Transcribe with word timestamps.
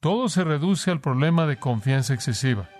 Todo 0.00 0.30
se 0.30 0.44
reduce 0.44 0.90
al 0.90 1.02
problema 1.02 1.44
de 1.44 1.58
confianza 1.58 2.14
excesiva. 2.14 2.70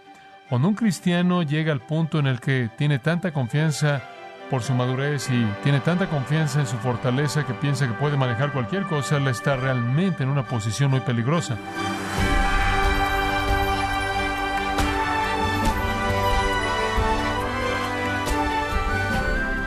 Cuando 0.48 0.68
un 0.68 0.74
cristiano 0.74 1.42
llega 1.42 1.70
al 1.70 1.84
punto 1.84 2.18
en 2.18 2.26
el 2.26 2.40
que 2.40 2.70
tiene 2.78 2.98
tanta 2.98 3.30
confianza 3.30 4.02
por 4.48 4.62
su 4.62 4.72
madurez 4.72 5.28
y 5.28 5.44
tiene 5.62 5.80
tanta 5.80 6.08
confianza 6.08 6.60
en 6.60 6.66
su 6.66 6.78
fortaleza 6.78 7.46
que 7.46 7.52
piensa 7.52 7.86
que 7.86 7.92
puede 7.92 8.16
manejar 8.16 8.54
cualquier 8.54 8.84
cosa, 8.84 9.18
él 9.18 9.28
está 9.28 9.54
realmente 9.56 10.22
en 10.22 10.30
una 10.30 10.48
posición 10.48 10.92
muy 10.92 11.00
peligrosa. 11.00 11.58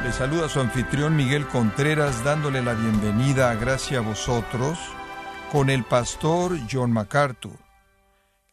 Le 0.03 0.11
saluda 0.11 0.49
su 0.49 0.59
anfitrión 0.59 1.15
Miguel 1.15 1.45
Contreras 1.45 2.23
dándole 2.23 2.63
la 2.63 2.73
bienvenida 2.73 3.51
a 3.51 3.55
Gracia 3.55 3.99
a 3.99 4.01
vosotros 4.01 4.79
con 5.53 5.69
el 5.69 5.83
pastor 5.83 6.59
John 6.67 6.91
MacArthur. 6.91 7.59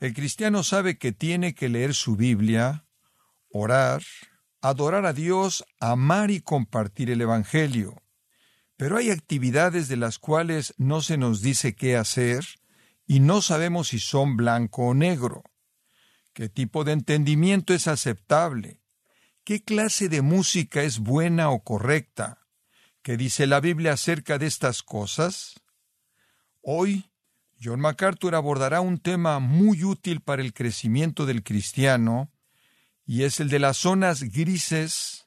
El 0.00 0.12
cristiano 0.12 0.62
sabe 0.62 0.98
que 0.98 1.12
tiene 1.12 1.54
que 1.54 1.70
leer 1.70 1.94
su 1.94 2.14
Biblia, 2.14 2.84
orar, 3.50 4.02
adorar 4.60 5.06
a 5.06 5.14
Dios, 5.14 5.64
amar 5.80 6.30
y 6.30 6.42
compartir 6.42 7.10
el 7.10 7.22
Evangelio. 7.22 8.02
Pero 8.76 8.98
hay 8.98 9.10
actividades 9.10 9.88
de 9.88 9.96
las 9.96 10.18
cuales 10.18 10.74
no 10.76 11.00
se 11.00 11.16
nos 11.16 11.40
dice 11.40 11.74
qué 11.74 11.96
hacer 11.96 12.44
y 13.06 13.20
no 13.20 13.40
sabemos 13.40 13.88
si 13.88 13.98
son 13.98 14.36
blanco 14.36 14.88
o 14.88 14.92
negro. 14.92 15.42
¿Qué 16.34 16.50
tipo 16.50 16.84
de 16.84 16.92
entendimiento 16.92 17.72
es 17.72 17.88
aceptable? 17.88 18.82
¿Qué 19.42 19.64
clase 19.64 20.10
de 20.10 20.20
música 20.20 20.82
es 20.82 20.98
buena 20.98 21.48
o 21.48 21.64
correcta? 21.64 22.46
¿Qué 23.00 23.16
dice 23.16 23.46
la 23.46 23.60
Biblia 23.60 23.94
acerca 23.94 24.36
de 24.36 24.44
estas 24.44 24.82
cosas? 24.82 25.62
Hoy, 26.62 27.10
John 27.62 27.80
MacArthur 27.80 28.34
abordará 28.34 28.80
un 28.80 28.98
tema 28.98 29.38
muy 29.38 29.84
útil 29.84 30.20
para 30.20 30.42
el 30.42 30.52
crecimiento 30.52 31.26
del 31.26 31.42
cristiano, 31.42 32.30
y 33.06 33.22
es 33.22 33.40
el 33.40 33.48
de 33.48 33.58
las 33.58 33.78
zonas 33.78 34.22
grises. 34.22 35.24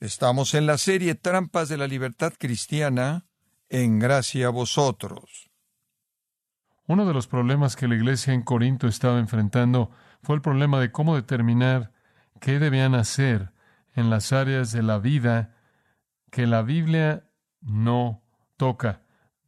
Estamos 0.00 0.54
en 0.54 0.66
la 0.66 0.78
serie 0.78 1.14
Trampas 1.14 1.68
de 1.68 1.76
la 1.76 1.86
Libertad 1.86 2.32
Cristiana, 2.38 3.26
en 3.68 3.98
gracia 3.98 4.48
a 4.48 4.50
vosotros. 4.50 5.50
Uno 6.86 7.06
de 7.06 7.14
los 7.14 7.26
problemas 7.26 7.76
que 7.76 7.88
la 7.88 7.94
iglesia 7.94 8.32
en 8.32 8.42
Corinto 8.42 8.86
estaba 8.86 9.18
enfrentando 9.18 9.90
fue 10.22 10.36
el 10.36 10.42
problema 10.42 10.80
de 10.80 10.92
cómo 10.92 11.16
determinar 11.16 11.92
qué 12.40 12.58
debían 12.58 12.94
hacer 12.94 13.52
en 13.94 14.10
las 14.10 14.32
áreas 14.32 14.72
de 14.72 14.82
la 14.82 14.98
vida 14.98 15.56
que 16.30 16.46
la 16.46 16.62
Biblia 16.62 17.28
no 17.60 18.22
toca. 18.56 19.01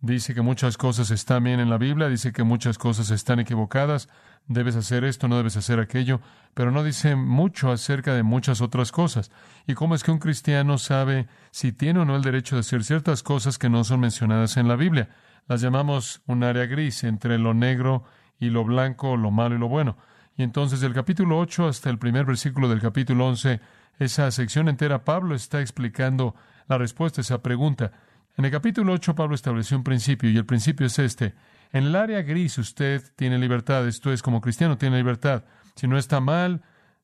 Dice 0.04 0.34
que 0.34 0.42
muchas 0.42 0.76
cosas 0.76 1.10
están 1.10 1.44
bien 1.44 1.60
en 1.60 1.70
la 1.70 1.78
Biblia, 1.78 2.10
dice 2.10 2.30
que 2.30 2.44
muchas 2.44 2.76
cosas 2.76 3.10
están 3.10 3.40
equivocadas, 3.40 4.10
debes 4.46 4.76
hacer 4.76 5.02
esto, 5.02 5.28
no 5.28 5.38
debes 5.38 5.56
hacer 5.56 5.80
aquello, 5.80 6.20
pero 6.52 6.70
no 6.70 6.84
dice 6.84 7.16
mucho 7.16 7.72
acerca 7.72 8.12
de 8.12 8.22
muchas 8.22 8.60
otras 8.60 8.92
cosas. 8.92 9.30
¿Y 9.66 9.72
cómo 9.72 9.94
es 9.94 10.02
que 10.02 10.10
un 10.10 10.18
cristiano 10.18 10.76
sabe 10.76 11.26
si 11.52 11.72
tiene 11.72 12.00
o 12.00 12.04
no 12.04 12.16
el 12.16 12.22
derecho 12.22 12.54
de 12.54 12.60
hacer 12.60 12.84
ciertas 12.84 13.22
cosas 13.22 13.56
que 13.56 13.70
no 13.70 13.82
son 13.82 14.00
mencionadas 14.00 14.58
en 14.58 14.68
la 14.68 14.76
Biblia? 14.76 15.08
Las 15.48 15.62
llamamos 15.62 16.20
un 16.26 16.44
área 16.44 16.66
gris 16.66 17.02
entre 17.04 17.38
lo 17.38 17.54
negro 17.54 18.04
y 18.38 18.50
lo 18.50 18.62
blanco, 18.62 19.16
lo 19.16 19.30
malo 19.30 19.54
y 19.54 19.58
lo 19.58 19.68
bueno. 19.68 19.96
Y 20.36 20.42
entonces 20.42 20.80
del 20.80 20.92
capítulo 20.92 21.38
8 21.38 21.66
hasta 21.66 21.88
el 21.88 21.98
primer 21.98 22.26
versículo 22.26 22.68
del 22.68 22.82
capítulo 22.82 23.26
11, 23.28 23.58
esa 23.98 24.30
sección 24.32 24.68
entera, 24.68 25.02
Pablo 25.02 25.34
está 25.34 25.62
explicando 25.62 26.34
la 26.68 26.76
respuesta 26.76 27.22
a 27.22 27.22
esa 27.22 27.42
pregunta. 27.42 27.92
En 28.36 28.44
el 28.44 28.50
capítulo 28.50 28.92
8 28.94 29.14
Pablo 29.14 29.36
estableció 29.36 29.76
un 29.76 29.84
principio 29.84 30.28
y 30.28 30.36
el 30.36 30.44
principio 30.44 30.86
es 30.86 30.98
este. 30.98 31.34
En 31.72 31.84
el 31.84 31.94
área 31.94 32.22
gris 32.22 32.58
usted 32.58 33.02
tiene 33.14 33.38
libertad, 33.38 33.86
esto 33.86 34.12
es 34.12 34.22
como 34.22 34.40
cristiano 34.40 34.76
tiene 34.76 34.96
libertad. 34.96 35.44
Si 35.76 35.86
no 35.86 35.96
está 35.96 36.18
mal, 36.18 36.62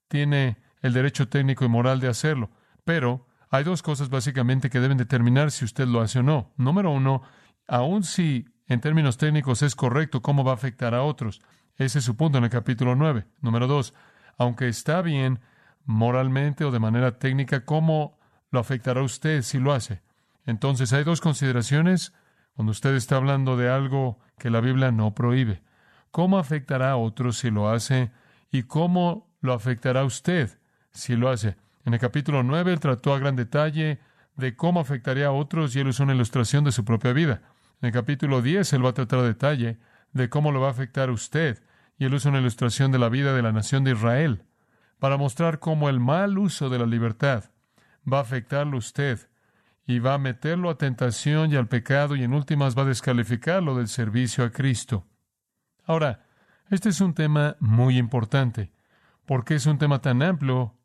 tiene 0.09 0.57
el 0.83 0.93
derecho 0.93 1.29
técnico 1.29 1.65
y 1.65 1.69
moral 1.69 2.01
de 2.01 2.09
hacerlo. 2.09 2.51
Pero 2.85 3.29
hay 3.49 3.63
dos 3.63 3.81
cosas 3.81 4.09
básicamente 4.09 4.71
que 4.71 4.81
deben 4.81 4.99
determinar 4.99 5.53
si 5.53 5.65
usted 5.65 5.87
lo 5.87 6.01
hace 6.01 6.19
o 6.19 6.23
no. 6.25 6.53
Número 6.57 6.91
uno, 6.91 7.23
aun 7.69 8.03
si 8.03 8.47
en 8.67 8.81
términos 8.81 9.17
técnicos 9.17 9.63
es 9.63 9.77
correcto, 9.77 10.23
¿cómo 10.23 10.43
va 10.43 10.51
a 10.51 10.55
afectar 10.57 10.97
a 10.97 11.03
otros? 11.03 11.43
Ese 11.77 12.01
es 12.01 12.05
su 12.05 12.17
punto 12.17 12.39
en 12.39 12.45
el 12.45 12.51
capítulo 12.51 12.97
9. 12.97 13.27
Número 13.41 13.69
dos, 13.69 13.95
aunque 14.37 14.67
está 14.67 15.01
bien 15.01 15.39
moralmente 15.85 16.65
o 16.65 16.73
de 16.73 16.81
manera 16.81 17.21
técnica, 17.21 17.65
¿cómo 17.65 18.19
lo 18.51 18.59
afectará 18.59 19.03
usted 19.03 19.43
si 19.43 19.61
lo 19.61 19.73
hace? 19.73 20.03
Entonces 20.47 20.93
hay 20.93 21.05
dos 21.05 21.21
consideraciones 21.21 22.13
cuando 22.55 22.73
usted 22.73 22.95
está 22.95 23.17
hablando 23.17 23.57
de 23.57 23.71
algo 23.71 24.19
que 24.39 24.51
la 24.51 24.61
Biblia 24.61 24.91
no 24.91 25.15
prohíbe. 25.15 25.63
¿Cómo 26.11 26.39
afectará 26.39 26.93
a 26.93 26.97
otros 26.97 27.39
si 27.39 27.51
lo 27.51 27.71
hace? 27.71 28.11
¿Y 28.51 28.65
cómo 28.65 29.29
lo 29.41 29.53
afectará 29.53 30.01
a 30.01 30.05
usted 30.05 30.59
si 30.91 31.17
lo 31.17 31.29
hace? 31.29 31.57
En 31.85 31.95
el 31.95 32.01
capítulo 32.01 32.43
9 32.43 32.73
él 32.73 32.81
trató 32.81 33.15
a 33.15 33.19
gran 33.19 33.37
detalle 33.37 34.01
de 34.37 34.57
cómo 34.57 34.81
afectaría 34.81 35.29
a 35.29 35.33
otros 35.33 35.75
y 35.75 35.81
él 35.81 35.89
usó 35.89 36.03
una 36.03 36.15
ilustración 36.15 36.65
de 36.65 36.73
su 36.73 36.85
propia 36.85 37.13
vida. 37.13 37.43
En 37.81 37.87
el 37.87 37.93
capítulo 37.93 38.43
10 38.43 38.73
él 38.73 38.85
va 38.85 38.91
a 38.91 38.95
tratar 38.95 39.21
a 39.21 39.25
detalle 39.25 39.79
de 40.13 40.29
cómo 40.29 40.53
lo 40.53 40.61
va 40.61 40.69
a 40.69 40.73
afectar 40.73 41.09
a 41.09 41.13
usted 41.13 41.63
y 41.99 42.05
él 42.05 42.15
usa 42.15 42.31
una 42.31 42.41
ilustración 42.41 42.93
de 42.93 42.99
la 42.99 43.09
vida 43.09 43.35
de 43.35 43.43
la 43.43 43.53
nación 43.53 43.85
de 43.85 43.93
Israel 43.93 44.45
para 44.99 45.17
mostrar 45.17 45.61
cómo 45.61 45.89
el 45.89 46.01
mal 46.01 46.39
uso 46.39 46.69
de 46.69 46.79
la 46.79 46.87
libertad 46.87 47.45
va 48.11 48.19
a 48.19 48.23
afectarlo 48.23 48.77
a 48.77 48.79
usted 48.79 49.30
y 49.87 49.99
va 49.99 50.15
a 50.15 50.19
meterlo 50.19 50.71
a 50.71 50.79
tentación 50.79 51.53
y 51.53 51.57
al 51.57 51.69
pecado 51.69 52.17
y 52.17 52.23
en 52.23 52.35
últimas 52.35 52.77
va 52.77 52.83
a 52.83 52.87
descalificarlo 52.87 53.75
del 53.77 53.89
servicio 53.89 54.45
a 54.45 54.51
Cristo. 54.51 55.07
Ahora, 55.85 56.27
este 56.71 56.91
es 56.91 57.01
un 57.01 57.15
tema 57.15 57.57
muy 57.59 57.99
importante, 57.99 58.73
porque 59.27 59.57
es 59.57 59.67
un 59.67 59.79
tema 59.79 60.01
tan 60.01 60.23
amplio 60.23 60.77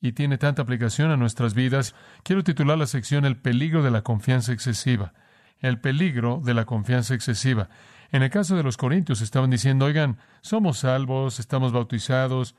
y 0.00 0.12
tiene 0.12 0.38
tanta 0.38 0.62
aplicación 0.62 1.10
a 1.10 1.16
nuestras 1.16 1.54
vidas. 1.54 1.94
Quiero 2.22 2.44
titular 2.44 2.78
la 2.78 2.86
sección 2.86 3.24
El 3.24 3.36
peligro 3.36 3.82
de 3.82 3.90
la 3.90 4.02
confianza 4.02 4.52
excesiva. 4.52 5.12
El 5.58 5.80
peligro 5.80 6.40
de 6.44 6.54
la 6.54 6.64
confianza 6.64 7.14
excesiva. 7.14 7.68
En 8.12 8.22
el 8.22 8.30
caso 8.30 8.56
de 8.56 8.62
los 8.62 8.76
corintios 8.76 9.20
estaban 9.20 9.50
diciendo, 9.50 9.86
oigan, 9.86 10.18
somos 10.40 10.78
salvos, 10.78 11.40
estamos 11.40 11.72
bautizados, 11.72 12.54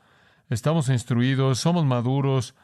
estamos 0.50 0.88
instruidos, 0.88 1.58
somos 1.58 1.84
maduros, 1.84 2.54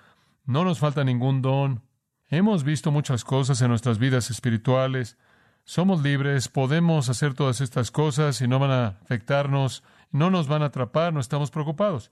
no 0.45 0.65
nos 0.65 0.79
falta 0.79 1.05
ningún 1.05 1.41
don, 1.41 1.83
Hemos 2.29 2.65
visto 2.65 2.91
muchas 2.91 3.23
cosas 3.23 3.61
en 3.61 3.69
nuestras 3.69 3.99
vidas 3.99 4.31
espirituales. 4.31 5.19
Somos 5.65 6.03
libres, 6.03 6.49
podemos 6.49 7.11
hacer 7.11 7.35
todas 7.35 7.61
estas 7.61 7.91
cosas 7.91 8.41
y 8.41 8.49
no 8.49 8.59
van 8.59 8.71
a 8.71 8.87
afectarnos, 9.03 9.83
no 10.11 10.31
nos 10.31 10.49
van 10.49 10.63
a 10.63 10.67
atrapar, 10.67 11.13
no 11.13 11.21
estamos 11.21 11.51
preocupados. 11.51 12.11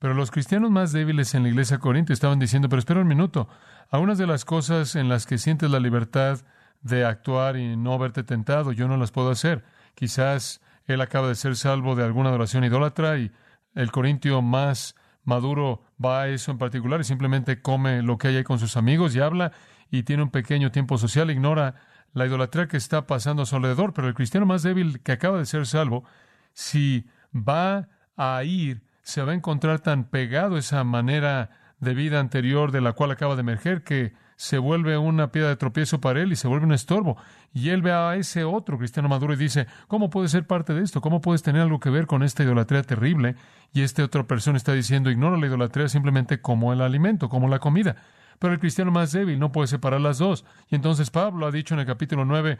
Pero 0.00 0.14
los 0.14 0.32
cristianos 0.32 0.72
más 0.72 0.90
débiles 0.90 1.34
en 1.34 1.44
la 1.44 1.48
iglesia 1.48 1.78
corintia 1.78 2.12
estaban 2.12 2.40
diciendo, 2.40 2.68
pero 2.68 2.80
espera 2.80 3.00
un 3.00 3.06
minuto, 3.06 3.48
algunas 3.88 4.18
de 4.18 4.26
las 4.26 4.44
cosas 4.44 4.96
en 4.96 5.08
las 5.08 5.26
que 5.26 5.38
sientes 5.38 5.70
la 5.70 5.78
libertad 5.78 6.40
de 6.80 7.04
actuar 7.04 7.56
y 7.56 7.76
no 7.76 7.94
haberte 7.94 8.24
tentado, 8.24 8.72
yo 8.72 8.88
no 8.88 8.96
las 8.96 9.12
puedo 9.12 9.30
hacer. 9.30 9.64
Quizás 9.94 10.60
él 10.86 11.00
acaba 11.00 11.28
de 11.28 11.36
ser 11.36 11.54
salvo 11.54 11.94
de 11.94 12.02
alguna 12.02 12.30
adoración 12.30 12.64
idólatra 12.64 13.16
y 13.18 13.30
el 13.76 13.92
corintio 13.92 14.42
más 14.42 14.96
Maduro 15.24 15.84
va 16.04 16.22
a 16.22 16.28
eso 16.28 16.50
en 16.50 16.58
particular 16.58 17.00
y 17.00 17.04
simplemente 17.04 17.60
come 17.60 18.02
lo 18.02 18.18
que 18.18 18.28
hay 18.28 18.36
ahí 18.36 18.44
con 18.44 18.58
sus 18.58 18.76
amigos 18.76 19.14
y 19.14 19.20
habla 19.20 19.52
y 19.90 20.02
tiene 20.02 20.22
un 20.22 20.30
pequeño 20.30 20.72
tiempo 20.72 20.98
social, 20.98 21.30
ignora 21.30 21.74
la 22.14 22.26
idolatría 22.26 22.68
que 22.68 22.76
está 22.76 23.06
pasando 23.06 23.42
a 23.42 23.46
su 23.46 23.56
alrededor, 23.56 23.92
pero 23.94 24.08
el 24.08 24.14
cristiano 24.14 24.46
más 24.46 24.62
débil 24.62 25.00
que 25.00 25.12
acaba 25.12 25.38
de 25.38 25.46
ser 25.46 25.66
salvo 25.66 26.04
si 26.52 27.06
va 27.34 27.88
a 28.16 28.42
ir, 28.44 28.82
se 29.02 29.22
va 29.22 29.32
a 29.32 29.34
encontrar 29.34 29.80
tan 29.80 30.04
pegado 30.04 30.56
a 30.56 30.58
esa 30.58 30.84
manera 30.84 31.50
de 31.80 31.94
vida 31.94 32.20
anterior 32.20 32.70
de 32.70 32.80
la 32.80 32.92
cual 32.92 33.10
acaba 33.10 33.34
de 33.34 33.40
emerger 33.40 33.82
que 33.82 34.12
se 34.42 34.58
vuelve 34.58 34.98
una 34.98 35.30
piedra 35.30 35.50
de 35.50 35.56
tropiezo 35.56 36.00
para 36.00 36.20
él 36.20 36.32
y 36.32 36.36
se 36.36 36.48
vuelve 36.48 36.66
un 36.66 36.72
estorbo. 36.72 37.16
Y 37.54 37.68
él 37.68 37.80
ve 37.80 37.92
a 37.92 38.16
ese 38.16 38.42
otro 38.42 38.76
cristiano 38.76 39.08
maduro 39.08 39.34
y 39.34 39.36
dice, 39.36 39.68
¿cómo 39.86 40.10
puedes 40.10 40.32
ser 40.32 40.48
parte 40.48 40.74
de 40.74 40.82
esto? 40.82 41.00
¿Cómo 41.00 41.20
puedes 41.20 41.44
tener 41.44 41.62
algo 41.62 41.78
que 41.78 41.90
ver 41.90 42.08
con 42.08 42.24
esta 42.24 42.42
idolatría 42.42 42.82
terrible? 42.82 43.36
Y 43.72 43.82
esta 43.82 44.02
otra 44.02 44.24
persona 44.24 44.56
está 44.56 44.72
diciendo, 44.72 45.12
ignora 45.12 45.36
la 45.36 45.46
idolatría 45.46 45.88
simplemente 45.88 46.40
como 46.40 46.72
el 46.72 46.80
alimento, 46.80 47.28
como 47.28 47.46
la 47.46 47.60
comida. 47.60 47.94
Pero 48.40 48.52
el 48.52 48.58
cristiano 48.58 48.90
más 48.90 49.12
débil 49.12 49.38
no 49.38 49.52
puede 49.52 49.68
separar 49.68 50.00
las 50.00 50.18
dos. 50.18 50.44
Y 50.68 50.74
entonces 50.74 51.10
Pablo 51.10 51.46
ha 51.46 51.52
dicho 51.52 51.74
en 51.74 51.80
el 51.80 51.86
capítulo 51.86 52.24
9, 52.24 52.58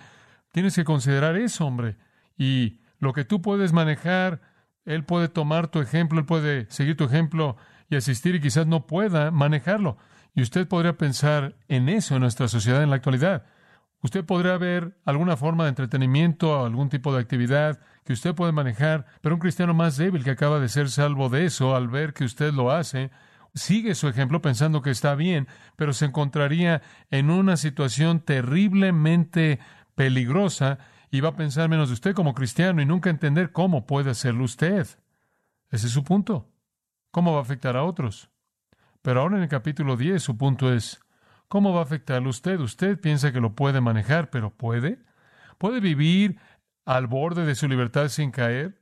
tienes 0.53 0.77
que 0.77 0.85
considerar 0.85 1.35
eso, 1.35 1.67
hombre. 1.67 1.97
Y 2.39 2.79
lo 3.01 3.13
que 3.13 3.25
tú 3.25 3.43
puedes 3.43 3.73
manejar, 3.73 4.41
él 4.85 5.03
puede 5.03 5.27
tomar 5.27 5.67
tu 5.67 5.81
ejemplo, 5.81 6.21
él 6.21 6.27
puede 6.27 6.71
seguir 6.71 6.97
tu 6.97 7.03
ejemplo 7.03 7.57
y 7.91 7.97
asistir 7.97 8.37
y 8.37 8.41
quizás 8.41 8.69
no 8.69 8.87
pueda 8.87 9.33
manejarlo. 9.33 9.99
Y 10.35 10.43
usted 10.43 10.67
podría 10.67 10.97
pensar 10.97 11.57
en 11.69 11.89
eso 11.89 12.15
en 12.15 12.23
nuestra 12.23 12.49
sociedad 12.49 12.83
en 12.83 12.91
la 12.91 12.97
actualidad. 12.97 13.45
Usted 14.03 14.25
podría 14.25 14.57
ver 14.57 14.99
alguna 15.05 15.37
forma 15.37 15.65
de 15.65 15.71
entretenimiento 15.71 16.51
o 16.51 16.67
algún 16.67 16.89
tipo 16.89 17.15
de 17.15 17.21
actividad 17.21 17.79
que 18.05 18.13
usted 18.13 18.35
puede 18.35 18.51
manejar, 18.51 19.07
pero 19.21 19.37
un 19.37 19.41
cristiano 19.41 19.75
más 19.75 19.97
débil 19.97 20.25
que 20.25 20.31
acaba 20.31 20.59
de 20.59 20.69
ser 20.69 20.91
salvo 20.91 21.29
de 21.29 21.45
eso, 21.45 21.77
al 21.77 21.87
ver 21.89 22.13
que 22.13 22.25
usted 22.25 22.53
lo 22.53 22.73
hace, 22.73 23.13
sigue 23.55 23.95
su 23.95 24.09
ejemplo 24.09 24.43
pensando 24.43 24.83
que 24.83 24.91
está 24.91 25.15
bien, 25.15 25.47
pero 25.77 25.93
se 25.93 26.07
encontraría 26.07 26.83
en 27.11 27.31
una 27.31 27.57
situación 27.57 28.21
terriblemente 28.21 29.61
peligrosa 29.95 30.79
y 31.13 31.21
va 31.21 31.29
a 31.29 31.37
pensar 31.37 31.69
menos 31.69 31.89
de 31.89 31.95
usted 31.95 32.15
como 32.15 32.35
cristiano 32.35 32.83
y 32.83 32.87
nunca 32.87 33.09
entender 33.09 33.53
cómo 33.53 33.87
puede 33.87 34.11
hacerlo 34.11 34.45
usted. 34.45 34.89
Ese 35.71 35.87
es 35.87 35.93
su 35.93 36.03
punto. 36.03 36.51
¿Cómo 37.13 37.33
va 37.33 37.39
a 37.39 37.43
afectar 37.43 37.77
a 37.77 37.85
otros? 37.85 38.32
Pero 39.03 39.21
ahora 39.21 39.37
en 39.37 39.43
el 39.43 39.49
capítulo 39.49 39.97
10 39.97 40.23
su 40.23 40.39
punto 40.39 40.73
es, 40.73 41.01
¿cómo 41.49 41.75
va 41.75 41.81
a 41.81 41.85
afectarlo 41.85 42.31
usted? 42.31 42.61
Usted 42.61 43.01
piensa 43.01 43.33
que 43.33 43.41
lo 43.41 43.55
puede 43.55 43.81
manejar, 43.81 44.31
pero 44.31 44.51
¿puede? 44.51 45.01
¿Puede 45.59 45.81
vivir 45.81 46.39
al 46.85 47.09
borde 47.09 47.45
de 47.45 47.57
su 47.57 47.69
libertad 47.69 48.09
sin 48.09 48.31
caer? 48.31 48.81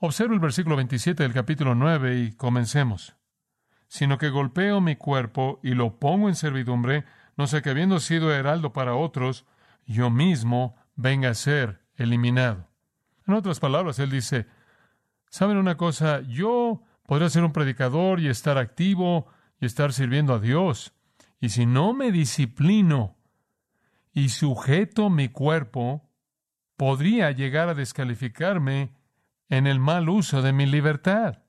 Observe 0.00 0.34
el 0.34 0.40
versículo 0.40 0.76
27 0.76 1.24
del 1.24 1.32
capítulo 1.32 1.74
9 1.74 2.20
y 2.20 2.32
comencemos. 2.32 3.16
Sino 3.88 4.16
que 4.16 4.28
golpeo 4.28 4.80
mi 4.80 4.94
cuerpo 4.94 5.58
y 5.62 5.74
lo 5.74 5.98
pongo 5.98 6.28
en 6.28 6.36
servidumbre, 6.36 7.04
no 7.36 7.48
sé 7.48 7.62
que 7.62 7.70
habiendo 7.70 7.98
sido 7.98 8.32
heraldo 8.32 8.72
para 8.72 8.94
otros, 8.94 9.44
yo 9.86 10.08
mismo 10.10 10.76
venga 10.94 11.30
a 11.30 11.34
ser 11.34 11.80
eliminado. 11.96 12.68
En 13.26 13.34
otras 13.34 13.58
palabras, 13.58 13.98
él 13.98 14.10
dice, 14.10 14.46
¿saben 15.30 15.56
una 15.56 15.76
cosa? 15.76 16.20
Yo 16.20 16.82
podría 17.06 17.28
ser 17.28 17.42
un 17.42 17.52
predicador 17.52 18.20
y 18.20 18.28
estar 18.28 18.56
activo, 18.56 19.26
y 19.60 19.66
estar 19.66 19.92
sirviendo 19.92 20.34
a 20.34 20.38
Dios. 20.38 20.92
Y 21.40 21.50
si 21.50 21.66
no 21.66 21.94
me 21.94 22.12
disciplino 22.12 23.16
y 24.12 24.30
sujeto 24.30 25.10
mi 25.10 25.28
cuerpo, 25.28 26.08
podría 26.76 27.30
llegar 27.30 27.68
a 27.68 27.74
descalificarme 27.74 28.92
en 29.48 29.66
el 29.66 29.80
mal 29.80 30.08
uso 30.08 30.42
de 30.42 30.52
mi 30.52 30.66
libertad. 30.66 31.42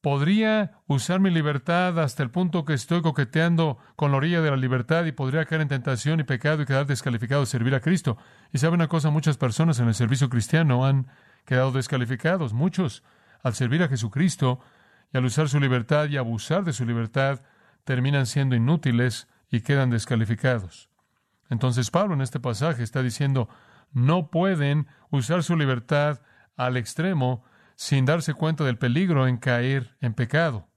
Podría 0.00 0.82
usar 0.86 1.18
mi 1.18 1.30
libertad 1.30 1.98
hasta 1.98 2.22
el 2.22 2.30
punto 2.30 2.66
que 2.66 2.74
estoy 2.74 3.00
coqueteando 3.00 3.78
con 3.96 4.10
la 4.10 4.18
orilla 4.18 4.42
de 4.42 4.50
la 4.50 4.56
libertad 4.56 5.06
y 5.06 5.12
podría 5.12 5.46
caer 5.46 5.62
en 5.62 5.68
tentación 5.68 6.20
y 6.20 6.24
pecado 6.24 6.62
y 6.62 6.66
quedar 6.66 6.86
descalificado 6.86 7.40
de 7.40 7.46
servir 7.46 7.74
a 7.74 7.80
Cristo. 7.80 8.18
Y 8.52 8.58
sabe 8.58 8.74
una 8.74 8.88
cosa, 8.88 9.08
muchas 9.08 9.38
personas 9.38 9.80
en 9.80 9.88
el 9.88 9.94
servicio 9.94 10.28
cristiano 10.28 10.84
han 10.84 11.06
quedado 11.46 11.72
descalificados. 11.72 12.52
Muchos, 12.52 13.02
al 13.42 13.54
servir 13.54 13.82
a 13.82 13.88
Jesucristo, 13.88 14.60
y 15.14 15.16
al 15.16 15.24
usar 15.24 15.48
su 15.48 15.60
libertad 15.60 16.08
y 16.08 16.16
abusar 16.16 16.64
de 16.64 16.72
su 16.72 16.84
libertad, 16.84 17.40
terminan 17.84 18.26
siendo 18.26 18.56
inútiles 18.56 19.28
y 19.48 19.60
quedan 19.60 19.88
descalificados. 19.88 20.90
Entonces 21.48 21.92
Pablo 21.92 22.14
en 22.14 22.20
este 22.20 22.40
pasaje 22.40 22.82
está 22.82 23.00
diciendo, 23.00 23.48
no 23.92 24.28
pueden 24.28 24.88
usar 25.10 25.44
su 25.44 25.56
libertad 25.56 26.20
al 26.56 26.76
extremo 26.76 27.44
sin 27.76 28.06
darse 28.06 28.34
cuenta 28.34 28.64
del 28.64 28.76
peligro 28.76 29.28
en 29.28 29.36
caer 29.36 29.96
en 30.00 30.14
pecado. 30.14 30.68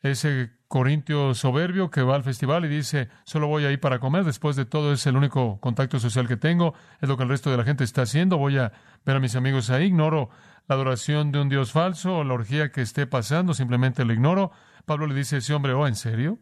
Ese 0.00 0.52
corintio 0.68 1.34
soberbio 1.34 1.90
que 1.90 2.02
va 2.02 2.14
al 2.14 2.22
festival 2.22 2.64
y 2.64 2.68
dice, 2.68 3.08
solo 3.24 3.48
voy 3.48 3.64
ahí 3.64 3.78
para 3.78 3.98
comer, 3.98 4.24
después 4.24 4.54
de 4.54 4.64
todo 4.64 4.92
es 4.92 5.06
el 5.06 5.16
único 5.16 5.58
contacto 5.60 5.98
social 5.98 6.28
que 6.28 6.36
tengo, 6.36 6.74
es 7.00 7.08
lo 7.08 7.16
que 7.16 7.24
el 7.24 7.28
resto 7.28 7.50
de 7.50 7.56
la 7.56 7.64
gente 7.64 7.82
está 7.82 8.02
haciendo, 8.02 8.38
voy 8.38 8.58
a 8.58 8.72
ver 9.04 9.16
a 9.16 9.20
mis 9.20 9.34
amigos 9.34 9.70
ahí, 9.70 9.86
ignoro 9.86 10.30
la 10.72 10.76
adoración 10.76 11.32
de 11.32 11.38
un 11.38 11.50
Dios 11.50 11.70
falso 11.70 12.16
o 12.16 12.24
la 12.24 12.32
orgía 12.32 12.72
que 12.72 12.80
esté 12.80 13.06
pasando, 13.06 13.52
simplemente 13.52 14.06
lo 14.06 14.14
ignoro. 14.14 14.52
Pablo 14.86 15.06
le 15.06 15.14
dice 15.14 15.36
a 15.36 15.38
ese 15.40 15.52
hombre, 15.52 15.74
oh, 15.74 15.86
¿en 15.86 15.96
serio? 15.96 16.38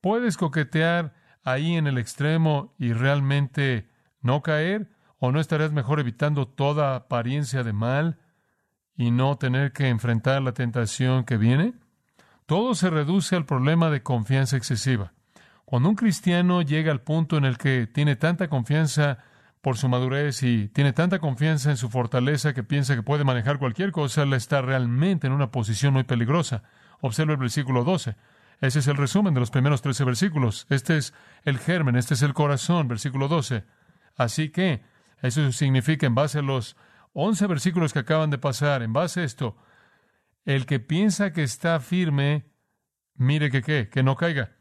¿Puedes 0.00 0.38
coquetear 0.38 1.12
ahí 1.42 1.74
en 1.74 1.86
el 1.86 1.98
extremo 1.98 2.74
y 2.78 2.94
realmente 2.94 3.90
no 4.22 4.42
caer? 4.42 4.88
¿O 5.18 5.30
no 5.30 5.40
estarías 5.40 5.72
mejor 5.72 6.00
evitando 6.00 6.48
toda 6.48 6.96
apariencia 6.96 7.62
de 7.62 7.74
mal 7.74 8.18
y 8.96 9.10
no 9.10 9.36
tener 9.36 9.72
que 9.72 9.88
enfrentar 9.88 10.40
la 10.40 10.52
tentación 10.52 11.24
que 11.24 11.36
viene? 11.36 11.74
Todo 12.46 12.74
se 12.74 12.88
reduce 12.88 13.36
al 13.36 13.44
problema 13.44 13.90
de 13.90 14.02
confianza 14.02 14.56
excesiva. 14.56 15.12
Cuando 15.66 15.90
un 15.90 15.96
cristiano 15.96 16.62
llega 16.62 16.90
al 16.90 17.02
punto 17.02 17.36
en 17.36 17.44
el 17.44 17.58
que 17.58 17.86
tiene 17.86 18.16
tanta 18.16 18.48
confianza 18.48 19.18
por 19.64 19.78
su 19.78 19.88
madurez 19.88 20.42
y 20.42 20.68
tiene 20.68 20.92
tanta 20.92 21.20
confianza 21.20 21.70
en 21.70 21.78
su 21.78 21.88
fortaleza 21.88 22.52
que 22.52 22.62
piensa 22.62 22.94
que 22.94 23.02
puede 23.02 23.24
manejar 23.24 23.58
cualquier 23.58 23.92
cosa, 23.92 24.22
él 24.22 24.34
está 24.34 24.60
realmente 24.60 25.26
en 25.26 25.32
una 25.32 25.50
posición 25.50 25.94
muy 25.94 26.04
peligrosa. 26.04 26.64
Observa 27.00 27.32
el 27.32 27.38
versículo 27.38 27.82
12. 27.82 28.14
Ese 28.60 28.78
es 28.80 28.86
el 28.88 28.98
resumen 28.98 29.32
de 29.32 29.40
los 29.40 29.50
primeros 29.50 29.80
13 29.80 30.04
versículos. 30.04 30.66
Este 30.68 30.98
es 30.98 31.14
el 31.44 31.58
germen, 31.58 31.96
este 31.96 32.12
es 32.12 32.20
el 32.20 32.34
corazón, 32.34 32.88
versículo 32.88 33.26
12. 33.26 33.64
Así 34.16 34.50
que, 34.50 34.82
eso 35.22 35.50
significa, 35.50 36.06
en 36.06 36.14
base 36.14 36.40
a 36.40 36.42
los 36.42 36.76
11 37.14 37.46
versículos 37.46 37.94
que 37.94 38.00
acaban 38.00 38.28
de 38.28 38.36
pasar, 38.36 38.82
en 38.82 38.92
base 38.92 39.22
a 39.22 39.24
esto, 39.24 39.56
el 40.44 40.66
que 40.66 40.78
piensa 40.78 41.32
que 41.32 41.42
está 41.42 41.80
firme, 41.80 42.44
mire 43.14 43.50
que 43.50 43.62
qué, 43.62 43.88
que 43.88 44.02
no 44.02 44.14
caiga. 44.16 44.58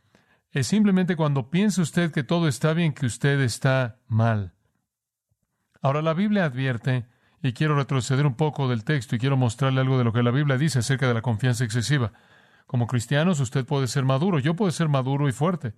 Es 0.52 0.68
simplemente 0.68 1.18
cuando 1.18 1.50
piensa 1.50 1.82
usted 1.82 2.10
que 2.14 2.24
todo 2.24 2.48
está 2.48 2.74
bien 2.74 2.94
que 2.94 3.06
usted 3.06 3.42
está 3.42 4.00
mal. 4.08 4.54
Ahora 5.84 6.02
la 6.02 6.14
Biblia 6.14 6.46
advierte, 6.46 7.06
y 7.42 7.52
quiero 7.52 7.76
retroceder 7.76 8.26
un 8.26 8.36
poco 8.36 8.70
del 8.70 8.86
texto 8.86 9.18
y 9.18 9.20
quiero 9.20 9.36
mostrarle 9.36 9.82
algo 9.82 9.98
de 9.98 10.06
lo 10.06 10.14
que 10.14 10.24
la 10.24 10.32
Biblia 10.32 10.58
dice 10.58 10.80
acerca 10.80 11.10
de 11.10 11.14
la 11.14 11.22
confianza 11.22 11.66
excesiva. 11.66 12.14
Como 12.68 12.88
cristianos 12.88 13.42
usted 13.42 13.66
puede 13.66 13.88
ser 13.88 14.06
maduro, 14.06 14.40
yo 14.40 14.56
puedo 14.56 14.72
ser 14.72 14.88
maduro 14.88 15.28
y 15.28 15.34
fuerte, 15.34 15.74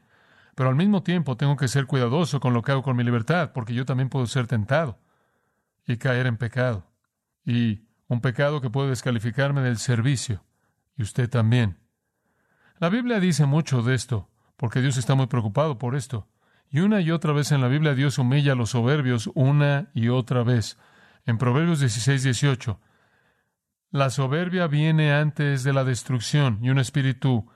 pero 0.53 0.69
al 0.69 0.75
mismo 0.75 1.01
tiempo 1.01 1.37
tengo 1.37 1.57
que 1.57 1.67
ser 1.67 1.87
cuidadoso 1.87 2.39
con 2.39 2.53
lo 2.53 2.61
que 2.61 2.71
hago 2.71 2.83
con 2.83 2.95
mi 2.95 3.03
libertad, 3.03 3.51
porque 3.51 3.73
yo 3.73 3.83
también 3.83 4.09
puedo 4.09 4.27
ser 4.27 4.45
tentado 4.45 4.99
y 5.87 5.97
caer 5.97 6.27
en 6.27 6.37
pecado. 6.37 6.85
Y 7.43 7.87
un 8.07 8.21
pecado 8.21 8.61
que 8.61 8.69
puede 8.69 8.89
descalificarme 8.89 9.61
del 9.61 9.79
servicio, 9.79 10.43
y 10.95 11.01
usted 11.01 11.27
también. 11.31 11.79
La 12.77 12.89
Biblia 12.89 13.19
dice 13.19 13.47
mucho 13.47 13.81
de 13.81 13.95
esto, 13.95 14.29
porque 14.55 14.81
Dios 14.81 14.97
está 14.97 15.15
muy 15.15 15.25
preocupado 15.25 15.79
por 15.79 15.95
esto. 15.95 16.27
Y 16.69 16.79
una 16.79 17.01
y 17.01 17.11
otra 17.11 17.33
vez 17.33 17.51
en 17.51 17.61
la 17.61 17.67
Biblia 17.67 17.93
Dios 17.93 18.17
humilla 18.17 18.53
a 18.53 18.55
los 18.55 18.71
soberbios 18.71 19.29
una 19.33 19.89
y 19.93 20.09
otra 20.09 20.43
vez. 20.43 20.77
En 21.25 21.37
Proverbios 21.37 21.79
16, 21.79 22.23
18, 22.23 22.79
la 23.91 24.09
soberbia 24.09 24.67
viene 24.67 25.13
antes 25.13 25.63
de 25.63 25.73
la 25.73 25.83
destrucción 25.83 26.59
y 26.61 26.69
un 26.69 26.79
espíritu 26.79 27.49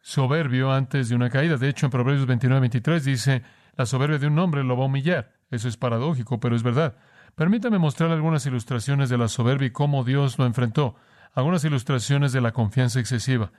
soberbio 0.00 0.72
antes 0.72 1.08
de 1.08 1.14
una 1.14 1.30
caída. 1.30 1.56
De 1.56 1.68
hecho, 1.68 1.86
en 1.86 1.90
Proverbios 1.90 2.26
29, 2.26 2.60
23 2.60 3.04
dice, 3.04 3.42
la 3.76 3.86
soberbia 3.86 4.18
de 4.18 4.26
un 4.26 4.38
hombre 4.38 4.64
lo 4.64 4.76
va 4.76 4.82
a 4.82 4.86
humillar. 4.86 5.34
Eso 5.50 5.68
es 5.68 5.76
paradójico, 5.76 6.40
pero 6.40 6.56
es 6.56 6.62
verdad. 6.62 6.96
Permítame 7.34 7.78
mostrar 7.78 8.10
algunas 8.10 8.44
ilustraciones 8.46 9.08
de 9.08 9.18
la 9.18 9.28
soberbia 9.28 9.68
y 9.68 9.70
cómo 9.70 10.04
Dios 10.04 10.38
lo 10.38 10.46
enfrentó. 10.46 10.96
Algunas 11.32 11.64
ilustraciones 11.64 12.32
de 12.32 12.40
la 12.40 12.52
confianza 12.52 13.00
excesiva. 13.00 13.52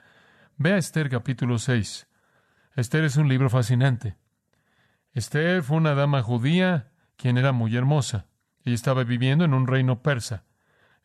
Vea 0.56 0.78
Esther 0.78 1.10
capítulo 1.10 1.58
6. 1.58 2.06
Esther 2.76 3.04
es 3.04 3.16
un 3.16 3.28
libro 3.28 3.50
fascinante. 3.50 4.16
Esther 5.16 5.62
fue 5.62 5.78
una 5.78 5.94
dama 5.94 6.22
judía 6.22 6.90
quien 7.16 7.38
era 7.38 7.52
muy 7.52 7.74
hermosa. 7.74 8.26
Ella 8.64 8.74
estaba 8.74 9.02
viviendo 9.02 9.46
en 9.46 9.54
un 9.54 9.66
reino 9.66 10.02
persa. 10.02 10.44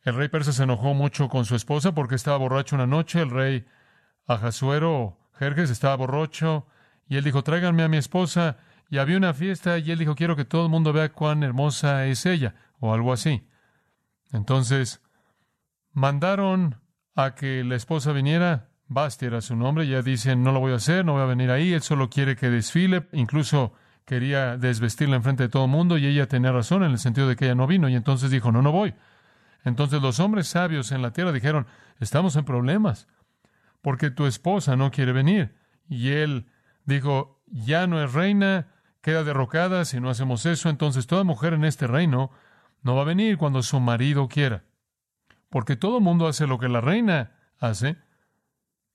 El 0.02 0.16
rey 0.16 0.28
persa 0.28 0.52
se 0.52 0.64
enojó 0.64 0.92
mucho 0.92 1.30
con 1.30 1.46
su 1.46 1.56
esposa 1.56 1.94
porque 1.94 2.16
estaba 2.16 2.36
borracho 2.36 2.76
una 2.76 2.86
noche. 2.86 3.22
El 3.22 3.30
rey 3.30 3.64
Ahasuero 4.26 5.16
Jerjes 5.38 5.70
estaba 5.70 5.96
borracho 5.96 6.66
y 7.08 7.16
él 7.16 7.24
dijo, 7.24 7.42
tráiganme 7.42 7.84
a 7.84 7.88
mi 7.88 7.96
esposa. 7.96 8.58
Y 8.90 8.98
había 8.98 9.16
una 9.16 9.32
fiesta 9.32 9.78
y 9.78 9.90
él 9.90 9.98
dijo, 9.98 10.14
quiero 10.14 10.36
que 10.36 10.44
todo 10.44 10.64
el 10.64 10.70
mundo 10.70 10.92
vea 10.92 11.10
cuán 11.10 11.42
hermosa 11.42 12.04
es 12.04 12.26
ella, 12.26 12.54
o 12.80 12.92
algo 12.92 13.14
así. 13.14 13.48
Entonces, 14.30 15.00
mandaron 15.90 16.82
a 17.14 17.34
que 17.34 17.64
la 17.64 17.76
esposa 17.76 18.12
viniera. 18.12 18.68
Basti 18.88 19.24
era 19.24 19.40
su 19.40 19.56
nombre. 19.56 19.86
Ya 19.86 20.02
dicen, 20.02 20.42
no 20.42 20.52
lo 20.52 20.60
voy 20.60 20.72
a 20.72 20.76
hacer, 20.76 21.02
no 21.02 21.14
voy 21.14 21.22
a 21.22 21.24
venir 21.24 21.50
ahí. 21.50 21.72
Él 21.72 21.80
solo 21.80 22.10
quiere 22.10 22.36
que 22.36 22.50
desfile. 22.50 23.08
Incluso 23.12 23.72
quería 24.04 24.56
desvestirla 24.56 25.16
enfrente 25.16 25.44
de 25.44 25.48
todo 25.48 25.64
el 25.64 25.70
mundo 25.70 25.98
y 25.98 26.06
ella 26.06 26.26
tenía 26.26 26.52
razón 26.52 26.82
en 26.84 26.92
el 26.92 26.98
sentido 26.98 27.28
de 27.28 27.36
que 27.36 27.46
ella 27.46 27.54
no 27.54 27.66
vino 27.66 27.88
y 27.88 27.94
entonces 27.94 28.30
dijo, 28.30 28.52
no, 28.52 28.62
no 28.62 28.72
voy. 28.72 28.94
Entonces 29.64 30.02
los 30.02 30.20
hombres 30.20 30.48
sabios 30.48 30.92
en 30.92 31.02
la 31.02 31.12
tierra 31.12 31.32
dijeron, 31.32 31.66
estamos 32.00 32.36
en 32.36 32.44
problemas, 32.44 33.06
porque 33.80 34.10
tu 34.10 34.26
esposa 34.26 34.76
no 34.76 34.90
quiere 34.90 35.12
venir. 35.12 35.54
Y 35.88 36.10
él 36.10 36.46
dijo, 36.84 37.42
ya 37.46 37.86
no 37.86 38.02
es 38.02 38.12
reina, 38.12 38.68
queda 39.02 39.24
derrocada 39.24 39.84
si 39.84 40.00
no 40.00 40.10
hacemos 40.10 40.46
eso, 40.46 40.68
entonces 40.68 41.06
toda 41.06 41.24
mujer 41.24 41.54
en 41.54 41.64
este 41.64 41.86
reino 41.86 42.30
no 42.82 42.96
va 42.96 43.02
a 43.02 43.06
venir 43.06 43.38
cuando 43.38 43.62
su 43.62 43.78
marido 43.78 44.28
quiera, 44.28 44.64
porque 45.50 45.76
todo 45.76 46.00
mundo 46.00 46.26
hace 46.26 46.46
lo 46.46 46.58
que 46.58 46.68
la 46.68 46.80
reina 46.80 47.32
hace. 47.58 47.96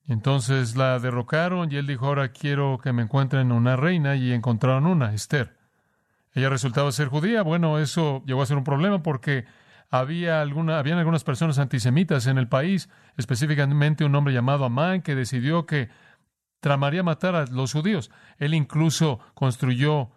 Entonces 0.08 0.78
la 0.78 1.00
derrocaron 1.00 1.72
y 1.72 1.76
él 1.76 1.86
dijo, 1.86 2.08
ahora 2.08 2.30
quiero 2.30 2.80
que 2.82 2.94
me 2.94 3.04
encuentren 3.04 3.52
una 3.52 3.76
reina 3.76 4.16
y 4.16 4.32
encontraron 4.32 4.86
una, 4.86 5.14
Esther. 5.14 5.58
Ella 6.34 6.50
resultaba 6.50 6.92
ser 6.92 7.10
judía. 7.10 7.42
Bueno, 7.42 7.78
eso 7.78 8.24
llegó 8.26 8.42
a 8.42 8.46
ser 8.46 8.58
un 8.58 8.64
problema 8.64 9.04
porque 9.04 9.46
había 9.90 10.42
alguna, 10.42 10.80
habían 10.80 10.98
algunas 10.98 11.24
personas 11.24 11.60
antisemitas 11.60 12.28
en 12.28 12.38
el 12.38 12.48
país, 12.48 12.90
específicamente 13.18 14.06
un 14.06 14.16
hombre 14.16 14.34
llamado 14.34 14.64
Amán 14.66 15.02
que 15.02 15.16
decidió 15.16 15.66
que 15.66 15.90
tramaría 16.60 17.04
matar 17.04 17.36
a 17.36 17.46
los 17.46 17.74
judíos. 17.74 18.12
Él 18.38 18.54
incluso 18.54 19.20
construyó 19.34 20.12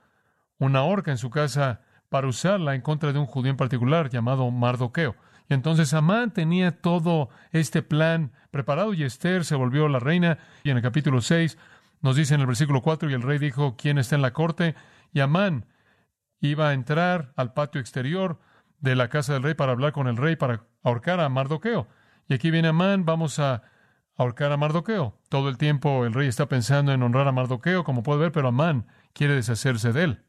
una 0.58 0.82
horca 0.82 1.10
en 1.10 1.18
su 1.18 1.30
casa 1.30 1.80
para 2.08 2.28
usarla 2.28 2.74
en 2.74 2.82
contra 2.82 3.12
de 3.12 3.18
un 3.18 3.26
judío 3.26 3.50
en 3.50 3.56
particular 3.56 4.10
llamado 4.10 4.50
Mardoqueo. 4.50 5.16
Entonces 5.50 5.92
Amán 5.94 6.32
tenía 6.32 6.80
todo 6.80 7.28
este 7.50 7.82
plan 7.82 8.32
preparado 8.52 8.94
y 8.94 9.02
Esther 9.02 9.44
se 9.44 9.56
volvió 9.56 9.88
la 9.88 9.98
reina. 9.98 10.38
Y 10.62 10.70
en 10.70 10.76
el 10.76 10.82
capítulo 10.82 11.20
6 11.20 11.58
nos 12.00 12.16
dice 12.16 12.34
en 12.34 12.40
el 12.40 12.46
versículo 12.46 12.80
4, 12.80 13.10
y 13.10 13.14
el 13.14 13.22
rey 13.22 13.38
dijo, 13.38 13.76
¿quién 13.76 13.98
está 13.98 14.14
en 14.14 14.22
la 14.22 14.32
corte? 14.32 14.76
Y 15.12 15.20
Amán 15.20 15.66
iba 16.40 16.68
a 16.68 16.72
entrar 16.72 17.32
al 17.36 17.52
patio 17.52 17.80
exterior 17.80 18.38
de 18.78 18.94
la 18.94 19.08
casa 19.08 19.34
del 19.34 19.42
rey 19.42 19.54
para 19.54 19.72
hablar 19.72 19.92
con 19.92 20.06
el 20.06 20.16
rey 20.16 20.36
para 20.36 20.64
ahorcar 20.84 21.20
a 21.20 21.28
Mardoqueo. 21.28 21.88
Y 22.28 22.34
aquí 22.34 22.52
viene 22.52 22.68
Amán, 22.68 23.04
vamos 23.04 23.40
a 23.40 23.62
ahorcar 24.16 24.52
a 24.52 24.56
Mardoqueo. 24.56 25.18
Todo 25.28 25.48
el 25.48 25.58
tiempo 25.58 26.06
el 26.06 26.14
rey 26.14 26.28
está 26.28 26.46
pensando 26.46 26.92
en 26.92 27.02
honrar 27.02 27.26
a 27.26 27.32
Mardoqueo, 27.32 27.82
como 27.82 28.04
puede 28.04 28.20
ver, 28.20 28.32
pero 28.32 28.48
Amán 28.48 28.86
quiere 29.12 29.34
deshacerse 29.34 29.92
de 29.92 30.04
él. 30.04 30.22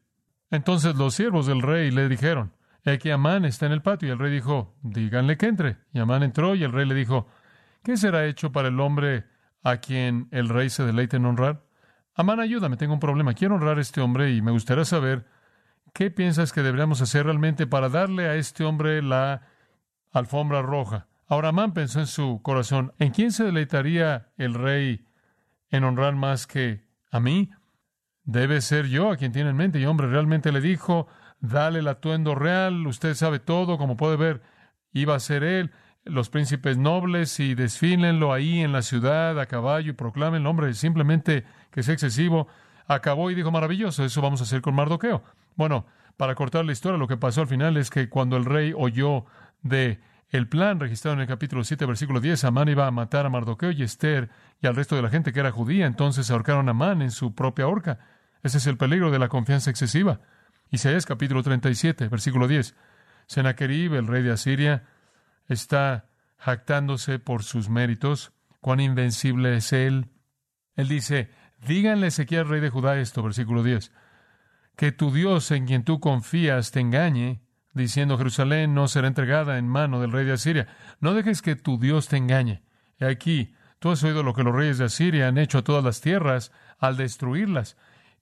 Entonces 0.50 0.96
los 0.96 1.14
siervos 1.14 1.46
del 1.46 1.62
rey 1.62 1.92
le 1.92 2.08
dijeron, 2.08 2.52
que 2.84 3.12
Amán 3.12 3.44
está 3.44 3.66
en 3.66 3.72
el 3.72 3.82
patio. 3.82 4.08
Y 4.08 4.12
el 4.12 4.18
rey 4.18 4.32
dijo, 4.32 4.76
díganle 4.82 5.36
que 5.36 5.46
entre. 5.46 5.78
Y 5.92 5.98
Amán 5.98 6.22
entró 6.22 6.54
y 6.54 6.64
el 6.64 6.72
rey 6.72 6.86
le 6.86 6.94
dijo, 6.94 7.28
¿qué 7.82 7.96
será 7.96 8.26
hecho 8.26 8.52
para 8.52 8.68
el 8.68 8.80
hombre 8.80 9.24
a 9.62 9.78
quien 9.78 10.28
el 10.30 10.48
rey 10.48 10.70
se 10.70 10.84
deleite 10.84 11.16
en 11.16 11.26
honrar? 11.26 11.62
Amán, 12.14 12.40
ayúdame, 12.40 12.76
tengo 12.76 12.94
un 12.94 13.00
problema. 13.00 13.34
Quiero 13.34 13.54
honrar 13.54 13.78
a 13.78 13.80
este 13.80 14.00
hombre 14.00 14.32
y 14.32 14.42
me 14.42 14.50
gustaría 14.50 14.84
saber 14.84 15.24
¿Qué 15.92 16.10
piensas 16.10 16.52
que 16.52 16.62
deberíamos 16.62 17.02
hacer 17.02 17.26
realmente 17.26 17.66
para 17.66 17.90
darle 17.90 18.26
a 18.26 18.36
este 18.36 18.64
hombre 18.64 19.02
la 19.02 19.42
alfombra 20.10 20.62
roja? 20.62 21.06
Ahora 21.26 21.50
Amán 21.50 21.74
pensó 21.74 22.00
en 22.00 22.06
su 22.06 22.40
corazón, 22.42 22.94
¿en 22.98 23.10
quién 23.10 23.30
se 23.30 23.44
deleitaría 23.44 24.30
el 24.38 24.54
rey 24.54 25.06
en 25.70 25.84
honrar 25.84 26.14
más 26.14 26.46
que 26.46 26.86
a 27.10 27.20
mí? 27.20 27.50
Debe 28.24 28.62
ser 28.62 28.86
yo 28.86 29.10
a 29.10 29.16
quien 29.16 29.32
tiene 29.32 29.50
en 29.50 29.56
mente. 29.56 29.80
Y 29.80 29.84
hombre, 29.84 30.06
realmente 30.06 30.50
le 30.50 30.62
dijo, 30.62 31.08
dale 31.42 31.80
el 31.80 31.88
atuendo 31.88 32.34
real, 32.34 32.86
usted 32.86 33.14
sabe 33.14 33.40
todo, 33.40 33.76
como 33.76 33.96
puede 33.98 34.16
ver, 34.16 34.42
iba 34.92 35.14
a 35.14 35.20
ser 35.20 35.42
él, 35.42 35.72
los 36.04 36.30
príncipes 36.30 36.78
nobles, 36.78 37.38
y 37.40 37.54
desfílenlo 37.54 38.32
ahí 38.32 38.60
en 38.60 38.72
la 38.72 38.82
ciudad 38.82 39.38
a 39.38 39.46
caballo 39.46 39.90
y 39.90 39.94
proclamen, 39.94 40.46
hombre, 40.46 40.72
simplemente 40.72 41.44
que 41.70 41.80
es 41.80 41.88
excesivo. 41.88 42.48
Acabó 42.86 43.30
y 43.30 43.34
dijo, 43.34 43.50
maravilloso, 43.50 44.04
eso 44.04 44.22
vamos 44.22 44.40
a 44.40 44.44
hacer 44.44 44.62
con 44.62 44.74
Mardoqueo. 44.74 45.22
Bueno, 45.56 45.86
para 46.16 46.34
cortar 46.34 46.64
la 46.64 46.72
historia, 46.72 46.96
lo 46.96 47.08
que 47.08 47.16
pasó 47.16 47.42
al 47.42 47.48
final 47.48 47.76
es 47.76 47.90
que 47.90 48.08
cuando 48.08 48.36
el 48.36 48.44
rey 48.44 48.72
oyó 48.76 49.26
de 49.62 50.00
el 50.30 50.48
plan 50.48 50.80
registrado 50.80 51.14
en 51.14 51.20
el 51.20 51.26
capítulo 51.26 51.64
7, 51.64 51.84
versículo 51.86 52.20
10, 52.20 52.44
Amán 52.44 52.68
iba 52.68 52.86
a 52.86 52.90
matar 52.90 53.26
a 53.26 53.30
Mardoqueo 53.30 53.70
y 53.72 53.82
Esther 53.82 54.30
y 54.62 54.66
al 54.66 54.76
resto 54.76 54.96
de 54.96 55.02
la 55.02 55.10
gente 55.10 55.32
que 55.32 55.40
era 55.40 55.50
judía, 55.50 55.86
entonces 55.86 56.30
ahorcaron 56.30 56.68
a 56.68 56.70
Amán 56.70 57.02
en 57.02 57.10
su 57.10 57.34
propia 57.34 57.66
horca. 57.66 57.98
Ese 58.42 58.58
es 58.58 58.66
el 58.66 58.76
peligro 58.76 59.10
de 59.10 59.18
la 59.18 59.28
confianza 59.28 59.70
excesiva. 59.70 60.20
Isaías 60.72 61.06
capítulo 61.06 61.44
37, 61.44 62.08
versículo 62.08 62.48
10. 62.48 62.74
Senaquerib, 63.26 63.94
el 63.94 64.08
rey 64.08 64.24
de 64.24 64.32
Asiria, 64.32 64.82
está 65.46 66.08
jactándose 66.36 67.20
por 67.20 67.44
sus 67.44 67.68
méritos. 67.68 68.32
Cuán 68.60 68.80
invencible 68.80 69.56
es 69.56 69.72
él. 69.72 70.08
Él 70.74 70.88
dice, 70.88 71.30
díganle 71.64 72.08
Ezequiel, 72.08 72.48
rey 72.48 72.60
de 72.60 72.70
Judá, 72.70 72.98
esto, 72.98 73.22
versículo 73.22 73.62
10 73.62 73.92
que 74.76 74.92
tu 74.92 75.10
Dios 75.12 75.50
en 75.50 75.66
quien 75.66 75.84
tú 75.84 76.00
confías 76.00 76.70
te 76.70 76.80
engañe, 76.80 77.42
diciendo 77.74 78.18
Jerusalén 78.18 78.74
no 78.74 78.88
será 78.88 79.08
entregada 79.08 79.58
en 79.58 79.68
mano 79.68 80.00
del 80.00 80.12
rey 80.12 80.24
de 80.24 80.32
Asiria. 80.32 80.66
No 81.00 81.14
dejes 81.14 81.42
que 81.42 81.56
tu 81.56 81.78
Dios 81.78 82.08
te 82.08 82.16
engañe. 82.16 82.62
He 82.98 83.06
aquí, 83.06 83.54
tú 83.78 83.90
has 83.90 84.02
oído 84.02 84.22
lo 84.22 84.34
que 84.34 84.42
los 84.42 84.54
reyes 84.54 84.78
de 84.78 84.86
Asiria 84.86 85.28
han 85.28 85.38
hecho 85.38 85.58
a 85.58 85.64
todas 85.64 85.84
las 85.84 86.00
tierras 86.00 86.52
al 86.78 86.96
destruirlas. 86.96 87.76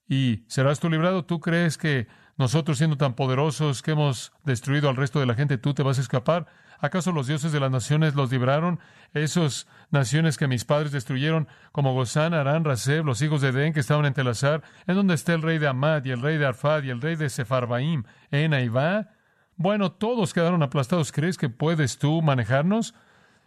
Y 0.08 0.44
serás 0.48 0.80
tú 0.80 0.90
librado. 0.90 1.24
¿Tú 1.24 1.40
crees 1.40 1.78
que 1.78 2.08
nosotros, 2.40 2.78
siendo 2.78 2.96
tan 2.96 3.14
poderosos 3.14 3.82
que 3.82 3.92
hemos 3.92 4.32
destruido 4.44 4.88
al 4.88 4.96
resto 4.96 5.20
de 5.20 5.26
la 5.26 5.34
gente, 5.34 5.58
tú 5.58 5.74
te 5.74 5.84
vas 5.84 5.98
a 5.98 6.00
escapar? 6.00 6.46
¿Acaso 6.80 7.12
los 7.12 7.26
dioses 7.26 7.52
de 7.52 7.60
las 7.60 7.70
naciones 7.70 8.14
los 8.14 8.32
libraron? 8.32 8.80
Esas 9.12 9.68
naciones 9.90 10.38
que 10.38 10.48
mis 10.48 10.64
padres 10.64 10.90
destruyeron, 10.90 11.46
como 11.70 11.92
Gozán, 11.92 12.32
Arán, 12.32 12.64
Raseb, 12.64 13.04
los 13.04 13.20
hijos 13.20 13.42
de 13.42 13.48
Edén 13.48 13.74
que 13.74 13.80
estaban 13.80 14.06
en 14.06 14.14
Telazar, 14.14 14.62
en 14.86 14.96
donde 14.96 15.14
está 15.14 15.34
el 15.34 15.42
rey 15.42 15.58
de 15.58 15.68
Amad 15.68 16.04
y 16.06 16.10
el 16.10 16.22
rey 16.22 16.38
de 16.38 16.46
Arfad 16.46 16.82
y 16.82 16.90
el 16.90 17.02
rey 17.02 17.14
de 17.14 17.28
Sefarbaim, 17.28 18.04
en 18.30 18.54
Aivá. 18.54 19.10
Bueno, 19.56 19.92
todos 19.92 20.32
quedaron 20.32 20.62
aplastados. 20.62 21.12
¿Crees 21.12 21.36
que 21.36 21.50
puedes 21.50 21.98
tú 21.98 22.22
manejarnos? 22.22 22.94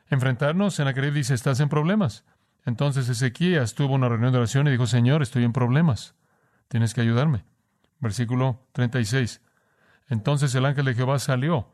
Enfrentarnos. 0.09 0.75
En 0.75 0.85
Sennacherib 0.85 1.13
dice, 1.13 1.33
estás 1.33 1.59
en 1.59 1.69
problemas. 1.69 2.23
Entonces 2.65 3.09
Ezequías 3.09 3.73
tuvo 3.73 3.95
una 3.95 4.07
reunión 4.07 4.31
de 4.31 4.37
oración 4.37 4.67
y 4.67 4.71
dijo, 4.71 4.85
Señor, 4.85 5.23
estoy 5.23 5.43
en 5.43 5.53
problemas. 5.53 6.15
Tienes 6.67 6.93
que 6.93 7.01
ayudarme. 7.01 7.43
Versículo 8.03 8.67
36. 8.73 9.41
Entonces 10.09 10.53
el 10.53 10.65
ángel 10.65 10.85
de 10.85 10.93
Jehová 10.93 11.17
salió 11.17 11.73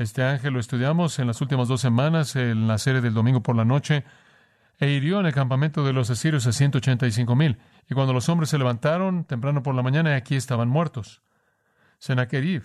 este 0.00 0.24
ángel 0.24 0.54
lo 0.54 0.60
estudiamos 0.60 1.18
en 1.18 1.26
las 1.26 1.42
últimas 1.42 1.68
dos 1.68 1.82
semanas 1.82 2.34
en 2.34 2.66
la 2.66 2.78
serie 2.78 3.02
del 3.02 3.12
domingo 3.12 3.42
por 3.42 3.54
la 3.54 3.66
noche 3.66 4.02
e 4.78 4.88
hirió 4.88 5.20
en 5.20 5.26
el 5.26 5.34
campamento 5.34 5.84
de 5.84 5.92
los 5.92 6.08
asirios 6.08 6.46
a 6.46 6.52
185 6.52 7.36
mil. 7.36 7.58
Y 7.86 7.92
cuando 7.92 8.14
los 8.14 8.30
hombres 8.30 8.48
se 8.48 8.56
levantaron 8.56 9.24
temprano 9.24 9.62
por 9.62 9.74
la 9.74 9.82
mañana, 9.82 10.16
aquí 10.16 10.36
estaban 10.36 10.70
muertos. 10.70 11.20
Senaquerib, 11.98 12.62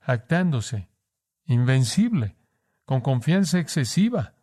jactándose, 0.00 0.88
invencible, 1.46 2.34
con 2.84 3.02
confianza 3.02 3.60
excesiva, 3.60 4.34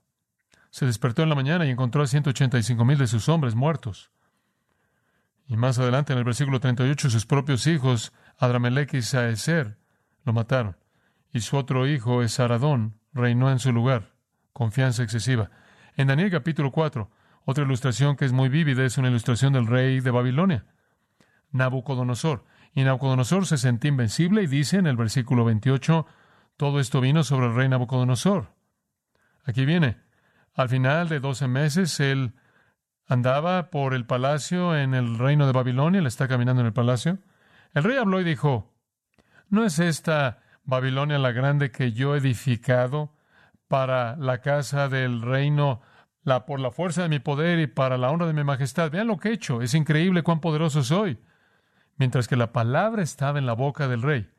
se 0.69 0.85
despertó 0.85 1.21
en 1.21 1.27
la 1.27 1.35
mañana 1.35 1.65
y 1.65 1.69
encontró 1.69 2.01
a 2.01 2.07
185 2.07 2.85
mil 2.85 2.97
de 2.97 3.07
sus 3.07 3.27
hombres 3.27 3.55
muertos. 3.55 4.09
Y 5.47 5.57
más 5.57 5.77
adelante, 5.79 6.13
en 6.13 6.19
el 6.19 6.25
versículo 6.25 6.59
38, 6.59 7.09
sus 7.09 7.25
propios 7.25 7.67
hijos, 7.67 8.13
Adramelech 8.37 8.93
y 8.95 9.01
Saeser, 9.01 9.77
lo 10.23 10.33
mataron 10.33 10.75
y 11.35 11.41
su 11.41 11.57
otro 11.57 11.85
hijo, 11.85 12.23
Esaradón, 12.23 12.97
reinó 13.11 13.51
en 13.51 13.59
su 13.59 13.73
lugar. 13.73 14.13
Confianza 14.53 15.03
excesiva. 15.03 15.51
En 15.97 16.07
Daniel 16.07 16.31
capítulo 16.31 16.71
4, 16.71 17.11
otra 17.43 17.65
ilustración 17.65 18.15
que 18.15 18.23
es 18.23 18.31
muy 18.31 18.47
vívida 18.47 18.85
es 18.85 18.97
una 18.97 19.09
ilustración 19.09 19.51
del 19.51 19.67
rey 19.67 19.99
de 19.99 20.11
Babilonia, 20.11 20.65
Nabucodonosor. 21.51 22.45
Y 22.73 22.85
Nabucodonosor 22.85 23.45
se 23.47 23.57
sentía 23.57 23.89
invencible 23.89 24.43
y 24.43 24.47
dice 24.47 24.77
en 24.77 24.87
el 24.87 24.95
versículo 24.95 25.43
28, 25.43 26.05
todo 26.55 26.79
esto 26.79 27.01
vino 27.01 27.21
sobre 27.25 27.47
el 27.47 27.55
rey 27.55 27.67
Nabucodonosor. 27.67 28.53
Aquí 29.43 29.65
viene. 29.65 29.97
Al 30.53 30.69
final 30.69 31.09
de 31.09 31.19
doce 31.19 31.49
meses, 31.49 31.99
él 31.99 32.33
andaba 33.07 33.69
por 33.69 33.93
el 33.93 34.05
palacio 34.05 34.77
en 34.77 34.93
el 34.93 35.17
reino 35.17 35.45
de 35.45 35.53
Babilonia, 35.53 35.99
él 35.99 36.07
está 36.07 36.27
caminando 36.27 36.61
en 36.61 36.67
el 36.67 36.73
palacio. 36.73 37.19
El 37.73 37.83
rey 37.83 37.97
habló 37.97 38.19
y 38.19 38.23
dijo, 38.23 38.73
¿no 39.49 39.65
es 39.65 39.79
esta 39.79 40.39
Babilonia 40.63 41.19
la 41.19 41.31
grande 41.31 41.71
que 41.71 41.93
yo 41.93 42.15
he 42.15 42.17
edificado 42.17 43.13
para 43.67 44.15
la 44.15 44.41
casa 44.41 44.89
del 44.89 45.21
reino, 45.21 45.81
la, 46.23 46.45
por 46.45 46.59
la 46.59 46.71
fuerza 46.71 47.03
de 47.03 47.09
mi 47.09 47.19
poder 47.19 47.59
y 47.59 47.67
para 47.67 47.97
la 47.97 48.09
honra 48.09 48.27
de 48.27 48.33
mi 48.33 48.43
majestad. 48.43 48.91
Vean 48.91 49.07
lo 49.07 49.17
que 49.17 49.29
he 49.29 49.33
hecho, 49.33 49.61
es 49.61 49.73
increíble 49.73 50.23
cuán 50.23 50.41
poderoso 50.41 50.83
soy. 50.83 51.19
Mientras 51.97 52.27
que 52.27 52.35
la 52.35 52.51
palabra 52.51 53.01
estaba 53.01 53.39
en 53.39 53.45
la 53.45 53.53
boca 53.53 53.87
del 53.87 54.01
rey, 54.01 54.29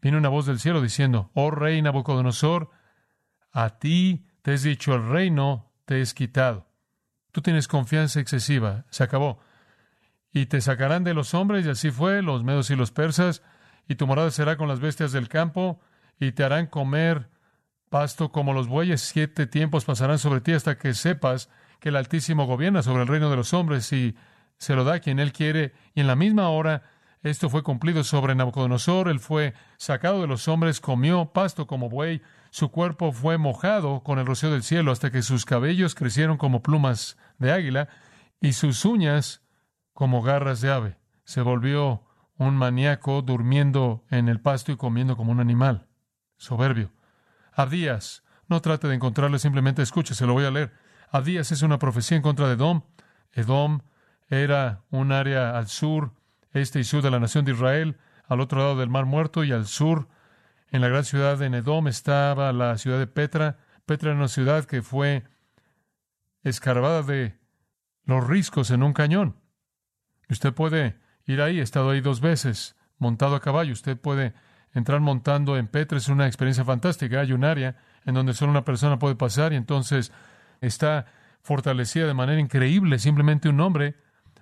vino 0.00 0.18
una 0.18 0.28
voz 0.28 0.46
del 0.46 0.60
cielo 0.60 0.80
diciendo, 0.80 1.30
oh 1.34 1.50
rey 1.50 1.82
Nabucodonosor, 1.82 2.70
a 3.52 3.78
ti 3.78 4.26
te 4.42 4.54
es 4.54 4.62
dicho 4.62 4.94
el 4.94 5.08
reino, 5.08 5.72
te 5.84 6.00
es 6.00 6.14
quitado. 6.14 6.66
Tú 7.34 7.42
tienes 7.42 7.66
confianza 7.66 8.20
excesiva, 8.20 8.84
se 8.90 9.02
acabó. 9.02 9.40
Y 10.32 10.46
te 10.46 10.60
sacarán 10.60 11.02
de 11.02 11.14
los 11.14 11.34
hombres, 11.34 11.66
y 11.66 11.68
así 11.68 11.90
fue, 11.90 12.22
los 12.22 12.44
medos 12.44 12.70
y 12.70 12.76
los 12.76 12.92
persas, 12.92 13.42
y 13.88 13.96
tu 13.96 14.06
morada 14.06 14.30
será 14.30 14.56
con 14.56 14.68
las 14.68 14.78
bestias 14.78 15.10
del 15.10 15.28
campo, 15.28 15.80
y 16.20 16.30
te 16.30 16.44
harán 16.44 16.68
comer 16.68 17.28
pasto 17.88 18.30
como 18.30 18.52
los 18.52 18.68
bueyes. 18.68 19.00
Siete 19.00 19.48
tiempos 19.48 19.84
pasarán 19.84 20.20
sobre 20.20 20.42
ti 20.42 20.52
hasta 20.52 20.78
que 20.78 20.94
sepas 20.94 21.50
que 21.80 21.88
el 21.88 21.96
Altísimo 21.96 22.46
gobierna 22.46 22.84
sobre 22.84 23.02
el 23.02 23.08
reino 23.08 23.28
de 23.30 23.36
los 23.36 23.52
hombres 23.52 23.92
y 23.92 24.14
se 24.56 24.76
lo 24.76 24.84
da 24.84 24.94
a 24.94 25.00
quien 25.00 25.18
él 25.18 25.32
quiere. 25.32 25.72
Y 25.92 26.02
en 26.02 26.06
la 26.06 26.14
misma 26.14 26.50
hora 26.50 26.84
esto 27.24 27.50
fue 27.50 27.64
cumplido 27.64 28.04
sobre 28.04 28.36
Nabucodonosor. 28.36 29.08
Él 29.08 29.18
fue 29.18 29.54
sacado 29.76 30.20
de 30.20 30.28
los 30.28 30.46
hombres, 30.46 30.80
comió 30.80 31.32
pasto 31.32 31.66
como 31.66 31.88
buey, 31.88 32.22
su 32.50 32.70
cuerpo 32.70 33.10
fue 33.10 33.38
mojado 33.38 34.04
con 34.04 34.20
el 34.20 34.26
rocío 34.26 34.52
del 34.52 34.62
cielo 34.62 34.92
hasta 34.92 35.10
que 35.10 35.22
sus 35.22 35.44
cabellos 35.44 35.96
crecieron 35.96 36.36
como 36.36 36.62
plumas 36.62 37.16
de 37.38 37.52
águila 37.52 37.88
y 38.40 38.52
sus 38.52 38.84
uñas 38.84 39.42
como 39.92 40.22
garras 40.22 40.60
de 40.60 40.70
ave. 40.70 40.98
Se 41.24 41.40
volvió 41.40 42.04
un 42.36 42.56
maníaco 42.56 43.22
durmiendo 43.22 44.04
en 44.10 44.28
el 44.28 44.40
pasto 44.40 44.72
y 44.72 44.76
comiendo 44.76 45.16
como 45.16 45.32
un 45.32 45.40
animal. 45.40 45.88
Soberbio. 46.36 46.92
Abdías. 47.52 48.22
No 48.48 48.60
trate 48.60 48.88
de 48.88 48.94
encontrarlo, 48.94 49.38
simplemente 49.38 49.82
escuche, 49.82 50.14
se 50.14 50.26
lo 50.26 50.34
voy 50.34 50.44
a 50.44 50.50
leer. 50.50 50.72
Abdías 51.10 51.52
es 51.52 51.62
una 51.62 51.78
profecía 51.78 52.16
en 52.16 52.22
contra 52.22 52.48
de 52.48 52.54
Edom. 52.54 52.82
Edom 53.32 53.80
era 54.28 54.82
un 54.90 55.12
área 55.12 55.56
al 55.56 55.68
sur, 55.68 56.12
este 56.52 56.80
y 56.80 56.84
sur 56.84 57.02
de 57.02 57.10
la 57.10 57.20
nación 57.20 57.44
de 57.44 57.52
Israel, 57.52 57.96
al 58.26 58.40
otro 58.40 58.58
lado 58.58 58.76
del 58.76 58.90
Mar 58.90 59.06
Muerto 59.06 59.44
y 59.44 59.52
al 59.52 59.66
sur 59.66 60.08
en 60.70 60.80
la 60.80 60.88
gran 60.88 61.04
ciudad 61.04 61.38
de 61.38 61.46
Edom 61.46 61.86
estaba 61.86 62.52
la 62.52 62.76
ciudad 62.78 62.98
de 62.98 63.06
Petra. 63.06 63.58
Petra 63.86 64.10
era 64.10 64.18
una 64.18 64.28
ciudad 64.28 64.64
que 64.64 64.82
fue 64.82 65.24
escarbada 66.44 67.02
de 67.02 67.36
los 68.04 68.26
riscos 68.26 68.70
en 68.70 68.82
un 68.82 68.92
cañón. 68.92 69.36
Usted 70.28 70.52
puede 70.52 70.96
ir 71.26 71.40
ahí, 71.40 71.58
he 71.58 71.62
estado 71.62 71.90
ahí 71.90 72.00
dos 72.00 72.20
veces, 72.20 72.76
montado 72.98 73.34
a 73.34 73.40
caballo. 73.40 73.72
Usted 73.72 73.98
puede 73.98 74.34
entrar 74.72 75.00
montando 75.00 75.56
en 75.56 75.66
Petra, 75.66 75.98
es 75.98 76.08
una 76.08 76.26
experiencia 76.26 76.64
fantástica. 76.64 77.20
Hay 77.20 77.32
un 77.32 77.44
área 77.44 77.76
en 78.04 78.14
donde 78.14 78.34
solo 78.34 78.50
una 78.50 78.64
persona 78.64 78.98
puede 78.98 79.16
pasar 79.16 79.52
y 79.52 79.56
entonces 79.56 80.12
está 80.60 81.06
fortalecida 81.42 82.06
de 82.06 82.14
manera 82.14 82.40
increíble. 82.40 82.98
Simplemente 82.98 83.48
un 83.48 83.60
hombre 83.60 83.96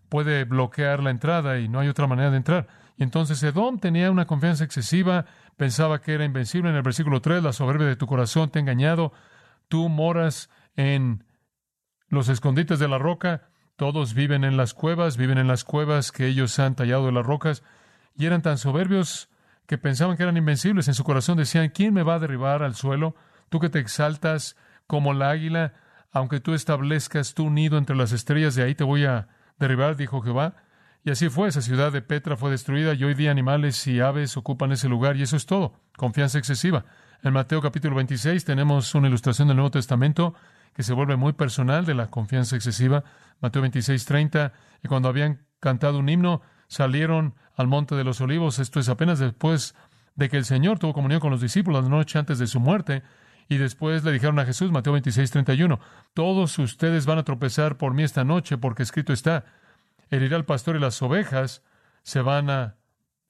puede 0.09 0.45
bloquear 0.45 1.03
la 1.03 1.11
entrada 1.11 1.59
y 1.59 1.69
no 1.69 1.81
hay 1.81 1.89
otra 1.89 2.07
manera 2.07 2.31
de 2.31 2.37
entrar. 2.37 2.69
Y 2.97 3.03
entonces 3.03 3.43
Edom 3.43 3.79
tenía 3.79 4.11
una 4.11 4.27
confianza 4.27 4.65
excesiva 4.65 5.25
pensaba 5.57 6.01
que 6.01 6.15
era 6.15 6.25
invencible. 6.25 6.71
En 6.71 6.77
el 6.77 6.83
versículo 6.83 7.21
3, 7.21 7.43
la 7.43 7.53
soberbia 7.53 7.87
de 7.87 7.97
tu 7.97 8.07
corazón 8.07 8.51
te 8.51 8.59
ha 8.59 8.63
engañado. 8.63 9.13
Tú 9.69 9.89
moras 9.89 10.51
en 10.77 11.25
los 12.13 12.29
escondites 12.29 12.79
de 12.79 12.89
la 12.89 12.99
roca. 12.99 13.49
Todos 13.77 14.13
viven 14.13 14.45
en 14.45 14.59
las 14.59 14.75
cuevas, 14.75 15.17
viven 15.17 15.39
en 15.39 15.49
las 15.49 15.65
cuevas 15.65 16.13
que 16.13 16.27
ellos 16.27 16.59
han 16.59 16.75
tallado 16.75 17.07
de 17.07 17.13
las 17.13 17.25
rocas. 17.25 17.65
Y 18.15 18.27
eran 18.27 18.43
tan 18.43 18.59
soberbios 18.59 19.31
que 19.67 19.79
pensaban 19.79 20.19
que 20.19 20.23
eran 20.23 20.37
invencibles. 20.37 20.89
En 20.89 20.95
su 20.95 21.05
corazón 21.05 21.39
decían, 21.39 21.71
¿quién 21.71 21.95
me 21.95 22.03
va 22.03 22.17
a 22.17 22.19
derribar 22.19 22.63
al 22.63 22.75
suelo? 22.75 23.17
Tú 23.49 23.61
que 23.61 23.71
te 23.71 23.79
exaltas 23.79 24.57
como 24.87 25.15
la 25.15 25.31
águila, 25.31 25.73
aunque 26.13 26.39
tú 26.39 26.53
establezcas 26.53 27.33
tu 27.33 27.49
nido 27.49 27.79
entre 27.79 27.97
las 27.97 28.13
estrellas, 28.13 28.55
de 28.55 28.63
ahí 28.65 28.75
te 28.75 28.85
voy 28.85 29.07
a 29.07 29.29
derribar, 29.59 29.97
dijo 29.97 30.21
Jehová. 30.21 30.57
Y 31.05 31.11
así 31.11 31.31
fue, 31.31 31.49
esa 31.49 31.63
ciudad 31.63 31.93
de 31.93 32.03
Petra 32.03 32.37
fue 32.37 32.51
destruida 32.51 32.93
y 32.93 33.05
hoy 33.05 33.15
día 33.15 33.31
animales 33.31 33.87
y 33.87 34.01
aves 34.01 34.37
ocupan 34.37 34.71
ese 34.71 34.87
lugar 34.87 35.17
y 35.17 35.23
eso 35.23 35.37
es 35.37 35.47
todo, 35.47 35.81
confianza 35.97 36.37
excesiva. 36.37 36.85
En 37.23 37.33
Mateo 37.33 37.63
capítulo 37.63 37.97
26 37.97 38.45
tenemos 38.45 38.95
una 38.95 39.09
ilustración 39.09 39.49
del 39.49 39.57
Nuevo 39.57 39.71
Testamento 39.71 40.35
que 40.75 40.83
se 40.83 40.93
vuelve 40.93 41.17
muy 41.17 41.33
personal 41.33 41.85
de 41.85 41.95
la 41.95 42.09
confianza 42.09 42.57
excesiva. 42.57 43.05
Mateo 43.41 43.63
26, 43.63 44.05
30, 44.05 44.53
y 44.83 44.89
cuando 44.89 45.09
habían 45.09 45.47
cantado 45.61 45.99
un 45.99 46.09
himno, 46.09 46.43
salieron 46.69 47.35
al 47.57 47.67
monte 47.67 47.95
de 47.95 48.05
los 48.05 48.21
olivos, 48.21 48.59
esto 48.59 48.81
es 48.81 48.89
apenas 48.89 49.19
después 49.19 49.75
de 50.15 50.29
que 50.29 50.37
el 50.37 50.45
Señor 50.45 50.79
tuvo 50.79 50.95
comunión 50.95 51.21
con 51.21 51.31
los 51.31 51.41
discípulos 51.41 51.85
la 51.85 51.91
noche 51.91 52.19
antes 52.19 52.39
de 52.39 52.47
su 52.47 52.61
muerte, 52.61 53.03
y 53.49 53.59
después 53.59 54.05
le 54.05 54.13
dijeron 54.13 54.39
a 54.39 54.47
Jesús, 54.47 54.71
Mateo 54.71 54.95
26, 54.95 55.31
31, 55.31 55.81
todos 56.15 56.59
ustedes 56.59 57.07
van 57.07 57.19
a 57.19 57.25
tropezar 57.25 57.77
por 57.77 57.93
mí 57.93 58.03
esta 58.03 58.25
noche, 58.25 58.57
porque 58.57 58.83
escrito 58.83 59.13
está, 59.13 59.45
herirá 60.11 60.37
al 60.37 60.45
pastor 60.45 60.77
y 60.77 60.81
las 60.81 61.03
ovejas 61.03 61.63
se 62.03 62.21
van 62.21 62.51
a 62.51 62.77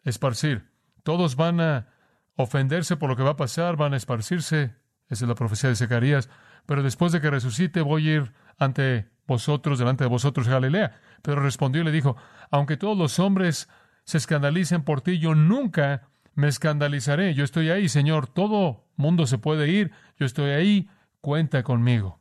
esparcir. 0.05 0.71
Todos 1.03 1.37
van 1.37 1.61
a 1.61 1.89
ofenderse 2.37 2.97
por 2.97 3.11
lo 3.11 3.17
que 3.17 3.23
va 3.23 3.31
a 3.31 3.37
pasar, 3.37 3.77
van 3.77 3.95
a 3.95 3.97
esparcirse. 3.97 4.75
Esa 5.09 5.25
es 5.25 5.29
la 5.29 5.35
profecía 5.35 5.71
de 5.71 5.77
Zacarías. 5.77 6.29
Pero 6.67 6.83
después 6.83 7.13
de 7.13 7.21
que 7.21 7.31
resucite, 7.31 7.81
voy 7.81 8.09
a 8.09 8.15
ir 8.15 8.33
ante 8.59 9.09
vosotros, 9.27 9.79
delante 9.79 10.05
de 10.05 10.11
vosotros, 10.11 10.49
Galilea. 10.49 11.01
Pero 11.23 11.43
respondió 11.43 11.83
y 11.83 11.85
le 11.85 11.93
dijo, 11.93 12.17
aunque 12.51 12.77
todos 12.77 12.97
los 12.97 13.19
hombres 13.19 13.69
se 14.05 14.19
escandalicen 14.19 14.83
por 14.83 15.01
ti, 15.01 15.19
yo 15.19 15.35
nunca 15.35 16.09
me 16.35 16.49
escandalizaré. 16.49 17.35
Yo 17.35 17.45
estoy 17.45 17.71
ahí, 17.71 17.89
Señor. 17.89 18.27
Todo 18.27 18.87
mundo 18.97 19.27
se 19.27 19.39
puede 19.39 19.69
ir. 19.69 19.93
Yo 20.19 20.27
estoy 20.27 20.51
ahí. 20.51 20.91
Cuenta 21.21 21.63
conmigo. 21.63 22.21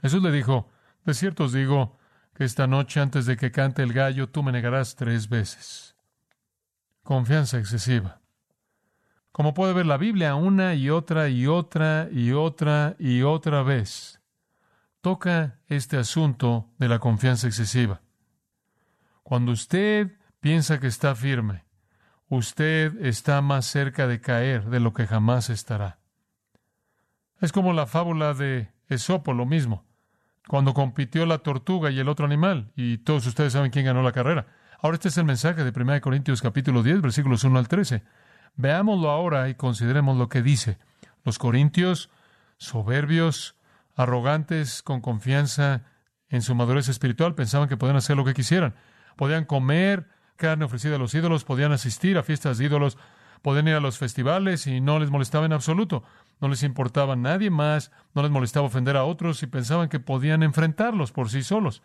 Jesús 0.00 0.22
le 0.22 0.32
dijo, 0.32 0.70
de 1.04 1.14
cierto 1.14 1.44
os 1.44 1.52
digo, 1.52 1.98
que 2.34 2.44
esta 2.44 2.66
noche 2.66 3.00
antes 3.00 3.26
de 3.26 3.36
que 3.36 3.50
cante 3.50 3.82
el 3.82 3.92
gallo 3.92 4.30
tú 4.30 4.42
me 4.42 4.52
negarás 4.52 4.96
tres 4.96 5.28
veces. 5.28 5.96
Confianza 7.02 7.58
excesiva. 7.58 8.21
Como 9.32 9.54
puede 9.54 9.72
ver 9.72 9.86
la 9.86 9.96
Biblia 9.96 10.34
una 10.34 10.74
y 10.74 10.90
otra 10.90 11.28
y 11.28 11.46
otra 11.46 12.08
y 12.12 12.32
otra 12.32 12.96
y 12.98 13.22
otra 13.22 13.62
vez, 13.62 14.20
toca 15.00 15.58
este 15.68 15.96
asunto 15.96 16.68
de 16.78 16.88
la 16.88 16.98
confianza 16.98 17.46
excesiva. 17.46 18.02
Cuando 19.22 19.52
usted 19.52 20.12
piensa 20.40 20.78
que 20.78 20.86
está 20.86 21.14
firme, 21.14 21.64
usted 22.28 23.04
está 23.04 23.40
más 23.40 23.66
cerca 23.66 24.06
de 24.06 24.20
caer 24.20 24.66
de 24.68 24.80
lo 24.80 24.92
que 24.92 25.06
jamás 25.06 25.50
estará. 25.50 25.98
Es 27.40 27.52
como 27.52 27.72
la 27.72 27.86
fábula 27.86 28.34
de 28.34 28.70
Esopo, 28.88 29.32
lo 29.32 29.46
mismo 29.46 29.84
cuando 30.48 30.74
compitió 30.74 31.26
la 31.26 31.38
tortuga 31.38 31.90
y 31.90 31.98
el 31.98 32.08
otro 32.08 32.26
animal, 32.26 32.72
y 32.76 32.98
todos 32.98 33.26
ustedes 33.26 33.52
saben 33.52 33.70
quién 33.70 33.86
ganó 33.86 34.02
la 34.02 34.12
carrera. 34.12 34.46
Ahora 34.80 34.96
este 34.96 35.08
es 35.08 35.18
el 35.18 35.24
mensaje 35.24 35.64
de 35.64 35.72
1 35.74 36.00
Corintios 36.00 36.42
capítulo 36.42 36.82
10, 36.82 37.00
versículos 37.00 37.44
1 37.44 37.58
al 37.58 37.68
13. 37.68 38.02
Veámoslo 38.56 39.10
ahora 39.10 39.48
y 39.48 39.54
consideremos 39.54 40.16
lo 40.16 40.28
que 40.28 40.42
dice. 40.42 40.78
Los 41.24 41.38
corintios, 41.38 42.10
soberbios, 42.58 43.56
arrogantes, 43.94 44.82
con 44.82 45.00
confianza 45.00 45.82
en 46.28 46.42
su 46.42 46.54
madurez 46.54 46.88
espiritual, 46.88 47.34
pensaban 47.34 47.68
que 47.68 47.76
podían 47.76 47.96
hacer 47.96 48.16
lo 48.16 48.24
que 48.24 48.34
quisieran. 48.34 48.74
Podían 49.16 49.44
comer 49.44 50.08
carne 50.36 50.64
ofrecida 50.64 50.96
a 50.96 50.98
los 50.98 51.14
ídolos, 51.14 51.44
podían 51.44 51.72
asistir 51.72 52.18
a 52.18 52.22
fiestas 52.22 52.58
de 52.58 52.64
ídolos, 52.64 52.98
podían 53.42 53.68
ir 53.68 53.74
a 53.74 53.80
los 53.80 53.98
festivales 53.98 54.66
y 54.66 54.80
no 54.80 54.98
les 54.98 55.10
molestaba 55.10 55.46
en 55.46 55.52
absoluto 55.52 56.04
no 56.42 56.48
les 56.48 56.64
importaba 56.64 57.14
nadie 57.14 57.50
más, 57.50 57.92
no 58.14 58.22
les 58.22 58.30
molestaba 58.32 58.66
ofender 58.66 58.96
a 58.96 59.04
otros 59.04 59.44
y 59.44 59.46
pensaban 59.46 59.88
que 59.88 60.00
podían 60.00 60.42
enfrentarlos 60.42 61.12
por 61.12 61.30
sí 61.30 61.44
solos. 61.44 61.82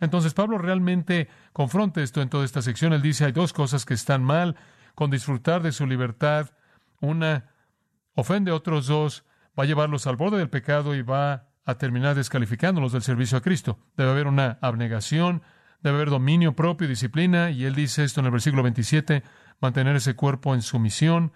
Entonces 0.00 0.34
Pablo 0.34 0.58
realmente 0.58 1.28
confronta 1.52 2.02
esto 2.02 2.20
en 2.20 2.28
toda 2.28 2.44
esta 2.44 2.60
sección. 2.60 2.92
Él 2.92 3.02
dice, 3.02 3.24
hay 3.24 3.32
dos 3.32 3.52
cosas 3.52 3.86
que 3.86 3.94
están 3.94 4.24
mal 4.24 4.56
con 5.00 5.10
disfrutar 5.10 5.62
de 5.62 5.72
su 5.72 5.86
libertad. 5.86 6.50
Una 7.00 7.46
ofende 8.14 8.50
a 8.50 8.54
otros 8.54 8.86
dos, 8.86 9.24
va 9.58 9.62
a 9.62 9.66
llevarlos 9.66 10.06
al 10.06 10.16
borde 10.16 10.36
del 10.36 10.50
pecado 10.50 10.94
y 10.94 11.00
va 11.00 11.48
a 11.64 11.76
terminar 11.76 12.16
descalificándolos 12.16 12.92
del 12.92 13.00
servicio 13.00 13.38
a 13.38 13.40
Cristo. 13.40 13.78
Debe 13.96 14.10
haber 14.10 14.26
una 14.26 14.58
abnegación, 14.60 15.40
debe 15.82 15.96
haber 15.96 16.10
dominio 16.10 16.54
propio 16.54 16.84
y 16.84 16.90
disciplina. 16.90 17.50
Y 17.50 17.64
él 17.64 17.74
dice 17.74 18.04
esto 18.04 18.20
en 18.20 18.26
el 18.26 18.32
versículo 18.32 18.62
27, 18.62 19.22
mantener 19.58 19.96
ese 19.96 20.16
cuerpo 20.16 20.54
en 20.54 20.60
sumisión 20.60 21.32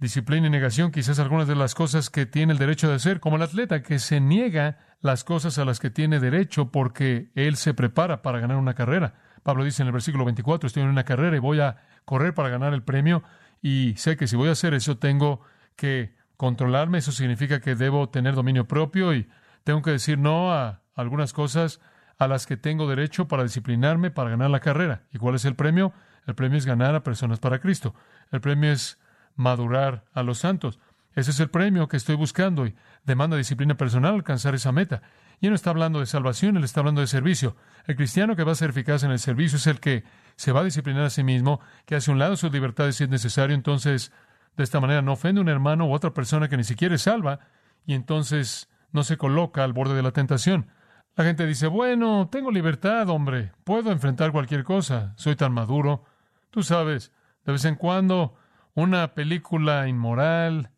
disciplina 0.00 0.48
y 0.48 0.50
negación, 0.50 0.90
quizás 0.90 1.20
algunas 1.20 1.46
de 1.46 1.54
las 1.54 1.76
cosas 1.76 2.10
que 2.10 2.26
tiene 2.26 2.52
el 2.52 2.58
derecho 2.58 2.88
de 2.88 2.96
hacer, 2.96 3.20
como 3.20 3.36
el 3.36 3.42
atleta 3.42 3.80
que 3.80 4.00
se 4.00 4.20
niega 4.20 4.78
las 5.00 5.22
cosas 5.22 5.56
a 5.58 5.64
las 5.64 5.78
que 5.78 5.90
tiene 5.90 6.18
derecho 6.18 6.72
porque 6.72 7.30
él 7.36 7.54
se 7.54 7.74
prepara 7.74 8.22
para 8.22 8.40
ganar 8.40 8.56
una 8.56 8.74
carrera. 8.74 9.14
Pablo 9.44 9.62
dice 9.62 9.82
en 9.82 9.86
el 9.86 9.92
versículo 9.92 10.24
24, 10.24 10.66
estoy 10.66 10.82
en 10.82 10.88
una 10.88 11.04
carrera 11.04 11.36
y 11.36 11.40
voy 11.40 11.60
a 11.60 11.76
correr 12.08 12.32
para 12.32 12.48
ganar 12.48 12.72
el 12.72 12.82
premio 12.82 13.22
y 13.60 13.92
sé 13.98 14.16
que 14.16 14.26
si 14.26 14.34
voy 14.34 14.48
a 14.48 14.52
hacer 14.52 14.72
eso 14.72 14.96
tengo 14.96 15.42
que 15.76 16.16
controlarme, 16.38 16.96
eso 16.96 17.12
significa 17.12 17.60
que 17.60 17.74
debo 17.74 18.08
tener 18.08 18.34
dominio 18.34 18.66
propio 18.66 19.12
y 19.12 19.28
tengo 19.62 19.82
que 19.82 19.90
decir 19.90 20.18
no 20.18 20.50
a 20.54 20.80
algunas 20.94 21.34
cosas 21.34 21.82
a 22.16 22.26
las 22.26 22.46
que 22.46 22.56
tengo 22.56 22.88
derecho 22.88 23.28
para 23.28 23.42
disciplinarme 23.42 24.10
para 24.10 24.30
ganar 24.30 24.48
la 24.48 24.60
carrera. 24.60 25.02
¿Y 25.12 25.18
cuál 25.18 25.34
es 25.34 25.44
el 25.44 25.54
premio? 25.54 25.92
El 26.26 26.34
premio 26.34 26.56
es 26.56 26.64
ganar 26.64 26.94
a 26.94 27.02
personas 27.02 27.40
para 27.40 27.58
Cristo. 27.58 27.94
El 28.32 28.40
premio 28.40 28.72
es 28.72 28.98
madurar 29.36 30.04
a 30.14 30.22
los 30.22 30.38
santos. 30.38 30.80
Ese 31.14 31.30
es 31.30 31.40
el 31.40 31.50
premio 31.50 31.88
que 31.88 31.96
estoy 31.96 32.14
buscando 32.14 32.66
y 32.66 32.74
demanda 33.04 33.36
disciplina 33.36 33.76
personal 33.76 34.14
alcanzar 34.14 34.54
esa 34.54 34.72
meta. 34.72 35.02
Y 35.40 35.48
no 35.48 35.54
está 35.54 35.70
hablando 35.70 36.00
de 36.00 36.06
salvación, 36.06 36.56
él 36.56 36.64
está 36.64 36.80
hablando 36.80 37.00
de 37.00 37.06
servicio. 37.06 37.56
El 37.86 37.96
cristiano 37.96 38.36
que 38.36 38.44
va 38.44 38.52
a 38.52 38.56
ser 38.56 38.70
eficaz 38.70 39.02
en 39.04 39.10
el 39.10 39.18
servicio 39.18 39.56
es 39.56 39.66
el 39.66 39.80
que 39.80 40.04
se 40.36 40.52
va 40.52 40.60
a 40.60 40.64
disciplinar 40.64 41.04
a 41.04 41.10
sí 41.10 41.22
mismo, 41.22 41.60
que 41.86 41.96
hace 41.96 42.10
un 42.10 42.18
lado 42.18 42.36
sus 42.36 42.52
libertades 42.52 42.96
si 42.96 43.04
es 43.04 43.10
necesario, 43.10 43.54
entonces 43.54 44.12
de 44.56 44.64
esta 44.64 44.80
manera 44.80 45.02
no 45.02 45.12
ofende 45.12 45.40
a 45.40 45.42
un 45.42 45.48
hermano 45.48 45.86
u 45.86 45.92
otra 45.92 46.12
persona 46.12 46.48
que 46.48 46.56
ni 46.56 46.64
siquiera 46.64 46.94
es 46.94 47.02
salva, 47.02 47.40
y 47.86 47.94
entonces 47.94 48.68
no 48.92 49.04
se 49.04 49.16
coloca 49.16 49.64
al 49.64 49.72
borde 49.72 49.94
de 49.94 50.02
la 50.02 50.12
tentación. 50.12 50.68
La 51.16 51.24
gente 51.24 51.46
dice, 51.46 51.66
bueno, 51.66 52.28
tengo 52.30 52.50
libertad, 52.50 53.08
hombre, 53.08 53.52
puedo 53.64 53.90
enfrentar 53.90 54.30
cualquier 54.30 54.64
cosa, 54.64 55.14
soy 55.16 55.34
tan 55.34 55.52
maduro. 55.52 56.04
Tú 56.50 56.62
sabes, 56.62 57.12
de 57.44 57.52
vez 57.52 57.64
en 57.64 57.74
cuando 57.74 58.36
una 58.74 59.14
película 59.14 59.88
inmoral, 59.88 60.70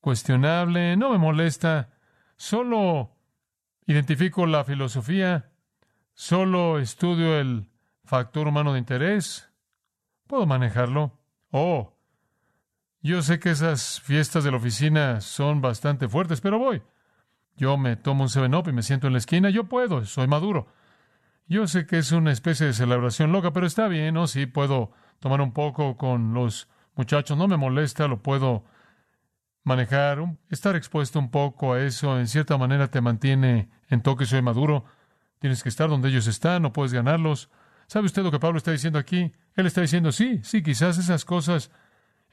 cuestionable, 0.00 0.96
no 0.96 1.10
me 1.10 1.18
molesta. 1.18 1.90
Solo 2.36 3.16
identifico 3.86 4.46
la 4.46 4.64
filosofía, 4.64 5.50
solo 6.14 6.78
estudio 6.78 7.38
el 7.38 7.68
factor 8.04 8.48
humano 8.48 8.72
de 8.72 8.78
interés. 8.78 9.50
Puedo 10.26 10.46
manejarlo. 10.46 11.18
Oh, 11.50 11.96
Yo 13.02 13.22
sé 13.22 13.40
que 13.40 13.50
esas 13.50 14.00
fiestas 14.00 14.44
de 14.44 14.50
la 14.50 14.58
oficina 14.58 15.20
son 15.20 15.60
bastante 15.60 16.08
fuertes, 16.08 16.40
pero 16.40 16.58
voy. 16.58 16.82
Yo 17.56 17.76
me 17.76 17.96
tomo 17.96 18.24
un 18.24 18.28
7-Up 18.28 18.68
y 18.68 18.72
me 18.72 18.82
siento 18.82 19.06
en 19.06 19.14
la 19.14 19.18
esquina. 19.18 19.50
Yo 19.50 19.64
puedo, 19.64 20.04
soy 20.04 20.26
maduro. 20.26 20.68
Yo 21.46 21.66
sé 21.66 21.86
que 21.86 21.98
es 21.98 22.12
una 22.12 22.30
especie 22.30 22.66
de 22.66 22.72
celebración 22.72 23.32
loca, 23.32 23.52
pero 23.52 23.66
está 23.66 23.88
bien, 23.88 24.14
¿no? 24.14 24.26
Sí, 24.26 24.46
puedo 24.46 24.92
tomar 25.18 25.40
un 25.40 25.52
poco 25.52 25.96
con 25.96 26.32
los 26.32 26.68
muchachos, 26.94 27.36
no 27.36 27.48
me 27.48 27.56
molesta, 27.56 28.06
lo 28.06 28.22
puedo 28.22 28.64
manejar. 29.64 30.18
Estar 30.48 30.76
expuesto 30.76 31.18
un 31.18 31.30
poco 31.30 31.74
a 31.74 31.80
eso, 31.80 32.18
en 32.18 32.26
cierta 32.28 32.56
manera, 32.58 32.88
te 32.88 33.00
mantiene 33.00 33.70
en 33.88 34.02
toque, 34.02 34.26
soy 34.26 34.42
maduro. 34.42 34.84
Tienes 35.38 35.62
que 35.62 35.68
estar 35.68 35.88
donde 35.88 36.08
ellos 36.08 36.26
están, 36.26 36.62
no 36.62 36.72
puedes 36.72 36.92
ganarlos. 36.92 37.50
¿Sabe 37.86 38.06
usted 38.06 38.22
lo 38.22 38.30
que 38.30 38.38
Pablo 38.38 38.58
está 38.58 38.70
diciendo 38.70 38.98
aquí? 38.98 39.32
Él 39.54 39.66
está 39.66 39.80
diciendo, 39.80 40.12
sí, 40.12 40.40
sí, 40.44 40.62
quizás 40.62 40.98
esas 40.98 41.24
cosas 41.24 41.70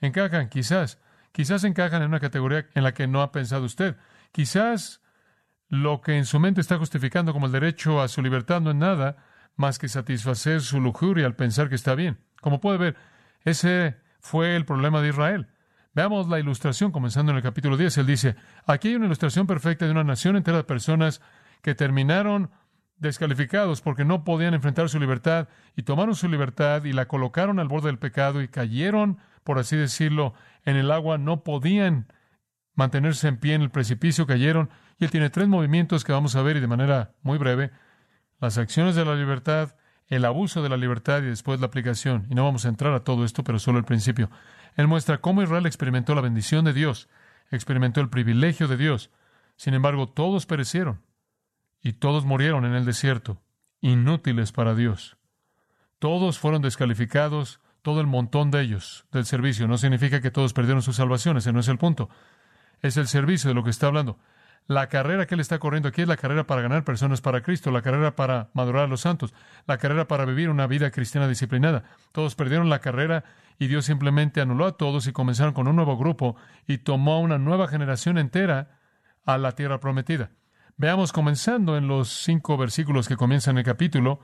encajan, 0.02 0.50
quizás, 0.50 1.00
quizás 1.32 1.64
encajan 1.64 2.02
en 2.02 2.10
una 2.10 2.20
categoría 2.20 2.68
en 2.74 2.84
la 2.84 2.94
que 2.94 3.08
no 3.08 3.22
ha 3.22 3.32
pensado 3.32 3.66
usted. 3.66 3.96
Quizás 4.32 5.02
lo 5.70 6.02
que 6.02 6.18
en 6.18 6.26
su 6.26 6.40
mente 6.40 6.62
está 6.62 6.78
justificando 6.78 7.34
como 7.34 7.48
el 7.48 7.52
derecho 7.52 8.02
a 8.02 8.08
su 8.08 8.22
libertad 8.22 8.62
no 8.62 8.70
es 8.70 8.76
nada 8.76 9.18
más 9.56 9.80
que 9.80 9.90
satisfacer 9.90 10.62
su 10.62 10.80
lujuria 10.80 11.26
al 11.26 11.36
pensar 11.36 11.70
que 11.70 11.76
está 11.76 11.96
bien. 11.96 12.20
Como 12.42 12.62
puede 12.62 12.78
ver, 12.78 12.96
ese 13.42 13.98
fue 14.20 14.56
el 14.56 14.66
problema 14.66 15.02
de 15.02 15.10
Israel. 15.10 15.48
Veamos 15.98 16.30
la 16.30 16.40
ilustración 16.40 16.92
comenzando 16.92 17.32
en 17.32 17.38
el 17.38 17.42
capítulo 17.44 17.76
10. 17.76 17.98
Él 17.98 18.06
dice, 18.06 18.36
aquí 18.68 18.90
hay 18.90 18.96
una 18.98 19.08
ilustración 19.08 19.48
perfecta 19.48 19.86
de 19.86 19.92
una 19.92 20.04
nación 20.04 20.36
entera 20.36 20.58
de 20.58 20.64
personas 20.64 21.22
que 21.64 21.74
terminaron 21.74 22.52
descalificados 23.00 23.82
porque 23.82 24.06
no 24.06 24.24
podían 24.24 24.54
enfrentar 24.54 24.90
su 24.90 25.00
libertad 25.00 25.48
y 25.76 25.82
tomaron 25.82 26.14
su 26.14 26.30
libertad 26.30 26.84
y 26.84 26.94
la 26.94 27.08
colocaron 27.08 27.58
al 27.58 27.68
borde 27.68 27.88
del 27.88 27.98
pecado 27.98 28.44
y 28.44 28.48
cayeron, 28.48 29.18
por 29.44 29.58
así 29.58 29.76
decirlo, 29.76 30.36
en 30.66 30.76
el 30.76 30.92
agua, 30.92 31.18
no 31.18 31.44
podían 31.44 32.14
mantenerse 32.76 33.28
en 33.28 33.38
pie 33.38 33.56
en 33.56 33.64
el 33.64 33.72
precipicio, 33.72 34.28
cayeron 34.28 34.70
y 35.00 35.06
él 35.06 35.10
tiene 35.10 35.32
tres 35.32 35.48
movimientos 35.48 36.04
que 36.04 36.12
vamos 36.12 36.36
a 36.36 36.44
ver 36.44 36.58
y 36.58 36.60
de 36.60 36.68
manera 36.68 37.16
muy 37.24 37.40
breve. 37.40 37.72
Las 38.40 38.60
acciones 38.60 38.94
de 38.94 39.04
la 39.04 39.16
libertad, 39.16 39.76
el 40.10 40.26
abuso 40.26 40.62
de 40.62 40.70
la 40.70 40.78
libertad 40.78 41.24
y 41.24 41.26
después 41.26 41.60
la 41.60 41.66
aplicación. 41.66 42.28
Y 42.30 42.36
no 42.36 42.44
vamos 42.44 42.68
a 42.68 42.70
entrar 42.70 42.94
a 42.94 43.04
todo 43.04 43.26
esto, 43.26 43.44
pero 43.44 43.58
solo 43.58 43.80
el 43.80 43.84
principio. 43.84 44.30
Él 44.76 44.88
muestra 44.88 45.20
cómo 45.20 45.42
Israel 45.42 45.66
experimentó 45.66 46.16
la 46.16 46.22
bendición 46.22 46.66
de 46.66 46.74
Dios, 46.74 47.10
experimentó 47.52 48.02
el 48.02 48.10
privilegio 48.10 48.68
de 48.68 48.78
Dios. 48.78 49.10
Sin 49.56 49.74
embargo, 49.74 50.08
todos 50.08 50.46
perecieron 50.46 51.02
y 51.82 51.94
todos 51.94 52.26
murieron 52.26 52.66
en 52.66 52.74
el 52.74 52.86
desierto, 52.86 53.42
inútiles 53.82 54.52
para 54.52 54.76
Dios. 54.76 55.18
Todos 56.00 56.38
fueron 56.38 56.62
descalificados, 56.62 57.60
todo 57.82 58.02
el 58.02 58.08
montón 58.08 58.52
de 58.52 58.62
ellos 58.62 59.06
del 59.12 59.26
servicio. 59.26 59.68
No 59.68 59.78
significa 59.78 60.22
que 60.22 60.32
todos 60.32 60.54
perdieron 60.54 60.82
su 60.82 60.94
salvación, 60.94 61.38
ese 61.38 61.54
no 61.54 61.60
es 61.60 61.68
el 61.68 61.78
punto. 61.78 62.10
Es 62.82 62.98
el 62.98 63.08
servicio 63.08 63.50
de 63.50 63.56
lo 63.56 63.64
que 63.64 63.70
está 63.70 63.88
hablando. 63.88 64.20
La 64.68 64.90
carrera 64.90 65.26
que 65.26 65.36
él 65.36 65.40
está 65.40 65.60
corriendo 65.60 65.88
aquí 65.88 66.02
es 66.02 66.10
la 66.10 66.18
carrera 66.18 66.46
para 66.46 66.62
ganar 66.62 66.84
personas 66.84 67.22
para 67.22 67.42
Cristo, 67.42 67.72
la 67.72 67.82
carrera 67.82 68.18
para 68.18 68.50
madurar 68.54 68.84
a 68.84 68.88
los 68.88 69.00
santos, 69.00 69.34
la 69.66 69.78
carrera 69.78 70.10
para 70.10 70.26
vivir 70.26 70.50
una 70.50 70.68
vida 70.68 70.92
cristiana 70.92 71.26
disciplinada. 71.26 71.86
Todos 72.12 72.36
perdieron 72.36 72.70
la 72.70 72.80
carrera 72.80 73.24
y 73.60 73.68
Dios 73.68 73.86
simplemente 73.86 74.42
anuló 74.42 74.66
a 74.66 74.76
todos 74.76 75.08
y 75.08 75.14
comenzaron 75.14 75.54
con 75.54 75.70
un 75.70 75.78
nuevo 75.78 75.98
grupo 75.98 76.36
y 76.68 76.80
tomó 76.80 77.14
a 77.14 77.20
una 77.20 77.38
nueva 77.38 77.70
generación 77.70 78.18
entera 78.18 78.78
a 79.26 79.38
la 79.38 79.54
tierra 79.54 79.80
prometida. 79.80 80.32
Veamos 80.76 81.14
comenzando 81.14 81.78
en 81.78 81.88
los 81.88 82.10
cinco 82.10 82.58
versículos 82.58 83.08
que 83.08 83.16
comienzan 83.16 83.58
el 83.58 83.64
capítulo, 83.64 84.20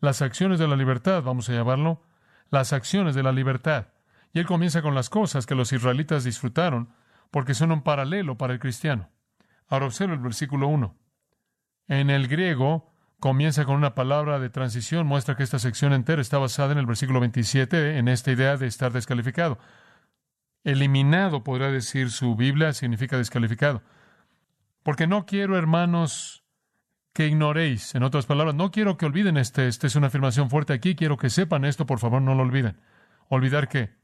las 0.00 0.22
acciones 0.22 0.60
de 0.60 0.68
la 0.68 0.76
libertad, 0.76 1.24
vamos 1.24 1.48
a 1.48 1.54
llamarlo, 1.54 2.04
las 2.50 2.72
acciones 2.72 3.16
de 3.16 3.24
la 3.24 3.32
libertad. 3.32 3.88
Y 4.32 4.38
él 4.38 4.46
comienza 4.46 4.80
con 4.80 4.94
las 4.94 5.10
cosas 5.10 5.44
que 5.44 5.56
los 5.56 5.72
israelitas 5.72 6.22
disfrutaron, 6.22 6.90
porque 7.32 7.54
son 7.54 7.72
un 7.72 7.82
paralelo 7.82 8.38
para 8.38 8.52
el 8.52 8.60
cristiano. 8.60 9.10
Ahora 9.68 9.86
observa 9.86 10.14
el 10.14 10.20
versículo 10.20 10.68
1. 10.68 10.96
En 11.88 12.10
el 12.10 12.28
griego 12.28 12.92
comienza 13.20 13.64
con 13.64 13.76
una 13.76 13.94
palabra 13.94 14.38
de 14.38 14.50
transición, 14.50 15.06
muestra 15.06 15.36
que 15.36 15.42
esta 15.42 15.58
sección 15.58 15.92
entera 15.92 16.22
está 16.22 16.38
basada 16.38 16.72
en 16.72 16.78
el 16.78 16.86
versículo 16.86 17.20
27, 17.20 17.98
en 17.98 18.08
esta 18.08 18.30
idea 18.30 18.56
de 18.56 18.66
estar 18.66 18.92
descalificado. 18.92 19.58
Eliminado, 20.64 21.44
podría 21.44 21.70
decir 21.70 22.10
su 22.10 22.36
Biblia, 22.36 22.72
significa 22.72 23.16
descalificado. 23.16 23.82
Porque 24.82 25.06
no 25.06 25.26
quiero, 25.26 25.56
hermanos, 25.56 26.44
que 27.12 27.26
ignoréis. 27.26 27.94
En 27.94 28.02
otras 28.02 28.26
palabras, 28.26 28.54
no 28.54 28.70
quiero 28.70 28.96
que 28.96 29.06
olviden 29.06 29.36
este. 29.36 29.66
Esta 29.66 29.86
es 29.86 29.96
una 29.96 30.06
afirmación 30.06 30.50
fuerte 30.50 30.72
aquí. 30.72 30.94
Quiero 30.94 31.16
que 31.16 31.30
sepan 31.30 31.64
esto, 31.64 31.86
por 31.86 31.98
favor, 31.98 32.22
no 32.22 32.34
lo 32.34 32.42
olviden. 32.42 32.80
¿Olvidar 33.28 33.68
qué? 33.68 33.96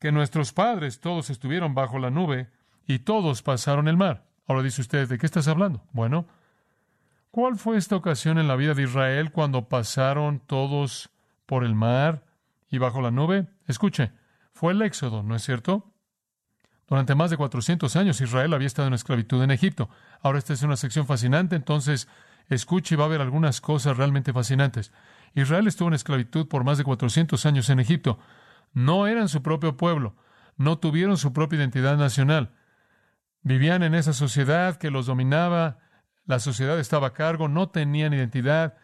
Que 0.00 0.12
nuestros 0.12 0.52
padres 0.52 1.00
todos 1.00 1.30
estuvieron 1.30 1.74
bajo 1.74 1.98
la 1.98 2.10
nube 2.10 2.50
y 2.86 3.00
todos 3.00 3.42
pasaron 3.42 3.86
el 3.86 3.96
mar. 3.96 4.31
Ahora 4.52 4.64
dice 4.64 4.82
usted, 4.82 5.08
¿de 5.08 5.16
qué 5.16 5.24
estás 5.24 5.48
hablando? 5.48 5.82
Bueno, 5.92 6.26
¿cuál 7.30 7.56
fue 7.56 7.78
esta 7.78 7.96
ocasión 7.96 8.36
en 8.36 8.48
la 8.48 8.54
vida 8.54 8.74
de 8.74 8.82
Israel 8.82 9.32
cuando 9.32 9.70
pasaron 9.70 10.40
todos 10.40 11.08
por 11.46 11.64
el 11.64 11.74
mar 11.74 12.26
y 12.68 12.76
bajo 12.76 13.00
la 13.00 13.10
nube? 13.10 13.46
Escuche, 13.66 14.12
fue 14.52 14.74
el 14.74 14.82
Éxodo, 14.82 15.22
¿no 15.22 15.34
es 15.34 15.42
cierto? 15.42 15.90
Durante 16.86 17.14
más 17.14 17.30
de 17.30 17.38
400 17.38 17.96
años 17.96 18.20
Israel 18.20 18.52
había 18.52 18.66
estado 18.66 18.88
en 18.88 18.92
esclavitud 18.92 19.42
en 19.42 19.52
Egipto. 19.52 19.88
Ahora 20.20 20.38
esta 20.38 20.52
es 20.52 20.62
una 20.62 20.76
sección 20.76 21.06
fascinante, 21.06 21.56
entonces 21.56 22.06
escuche 22.50 22.94
y 22.94 22.98
va 22.98 23.06
a 23.06 23.08
ver 23.08 23.22
algunas 23.22 23.62
cosas 23.62 23.96
realmente 23.96 24.34
fascinantes. 24.34 24.92
Israel 25.34 25.66
estuvo 25.66 25.88
en 25.88 25.94
esclavitud 25.94 26.46
por 26.46 26.62
más 26.62 26.76
de 26.76 26.84
400 26.84 27.46
años 27.46 27.70
en 27.70 27.80
Egipto. 27.80 28.18
No 28.74 29.06
eran 29.06 29.30
su 29.30 29.42
propio 29.42 29.78
pueblo, 29.78 30.14
no 30.58 30.76
tuvieron 30.76 31.16
su 31.16 31.32
propia 31.32 31.56
identidad 31.56 31.96
nacional. 31.96 32.52
Vivían 33.42 33.82
en 33.82 33.94
esa 33.94 34.12
sociedad 34.12 34.76
que 34.76 34.90
los 34.90 35.06
dominaba, 35.06 35.78
la 36.26 36.38
sociedad 36.38 36.78
estaba 36.78 37.08
a 37.08 37.12
cargo, 37.12 37.48
no 37.48 37.70
tenían 37.70 38.14
identidad, 38.14 38.74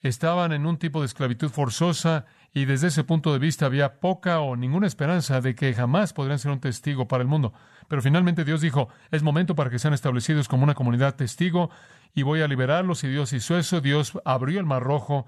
estaban 0.00 0.52
en 0.52 0.66
un 0.66 0.78
tipo 0.78 1.00
de 1.00 1.06
esclavitud 1.06 1.48
forzosa 1.48 2.26
y 2.52 2.64
desde 2.64 2.88
ese 2.88 3.04
punto 3.04 3.32
de 3.32 3.38
vista 3.38 3.66
había 3.66 4.00
poca 4.00 4.40
o 4.40 4.56
ninguna 4.56 4.88
esperanza 4.88 5.40
de 5.40 5.54
que 5.54 5.72
jamás 5.72 6.12
podrían 6.12 6.40
ser 6.40 6.50
un 6.50 6.60
testigo 6.60 7.06
para 7.06 7.22
el 7.22 7.28
mundo. 7.28 7.52
Pero 7.88 8.02
finalmente 8.02 8.44
Dios 8.44 8.60
dijo, 8.60 8.88
es 9.12 9.22
momento 9.22 9.54
para 9.54 9.70
que 9.70 9.78
sean 9.78 9.94
establecidos 9.94 10.48
como 10.48 10.64
una 10.64 10.74
comunidad 10.74 11.14
testigo 11.14 11.70
y 12.12 12.22
voy 12.22 12.42
a 12.42 12.48
liberarlos 12.48 13.04
y 13.04 13.08
Dios 13.08 13.32
hizo 13.32 13.56
eso, 13.56 13.80
Dios 13.80 14.18
abrió 14.24 14.58
el 14.58 14.66
mar 14.66 14.82
rojo 14.82 15.26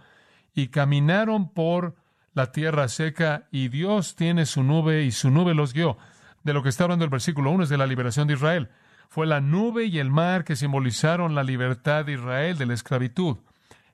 y 0.52 0.68
caminaron 0.68 1.52
por 1.52 1.94
la 2.32 2.50
tierra 2.50 2.88
seca 2.88 3.46
y 3.52 3.68
Dios 3.68 4.16
tiene 4.16 4.44
su 4.44 4.64
nube 4.64 5.04
y 5.04 5.12
su 5.12 5.30
nube 5.30 5.54
los 5.54 5.72
guió 5.72 5.96
de 6.44 6.52
lo 6.52 6.62
que 6.62 6.68
está 6.68 6.84
hablando 6.84 7.04
el 7.04 7.10
versículo 7.10 7.50
1 7.50 7.64
es 7.64 7.68
de 7.68 7.78
la 7.78 7.86
liberación 7.86 8.28
de 8.28 8.34
Israel. 8.34 8.68
Fue 9.08 9.26
la 9.26 9.40
nube 9.40 9.86
y 9.86 9.98
el 9.98 10.10
mar 10.10 10.44
que 10.44 10.56
simbolizaron 10.56 11.34
la 11.34 11.42
libertad 11.42 12.04
de 12.04 12.12
Israel 12.12 12.58
de 12.58 12.66
la 12.66 12.74
esclavitud. 12.74 13.38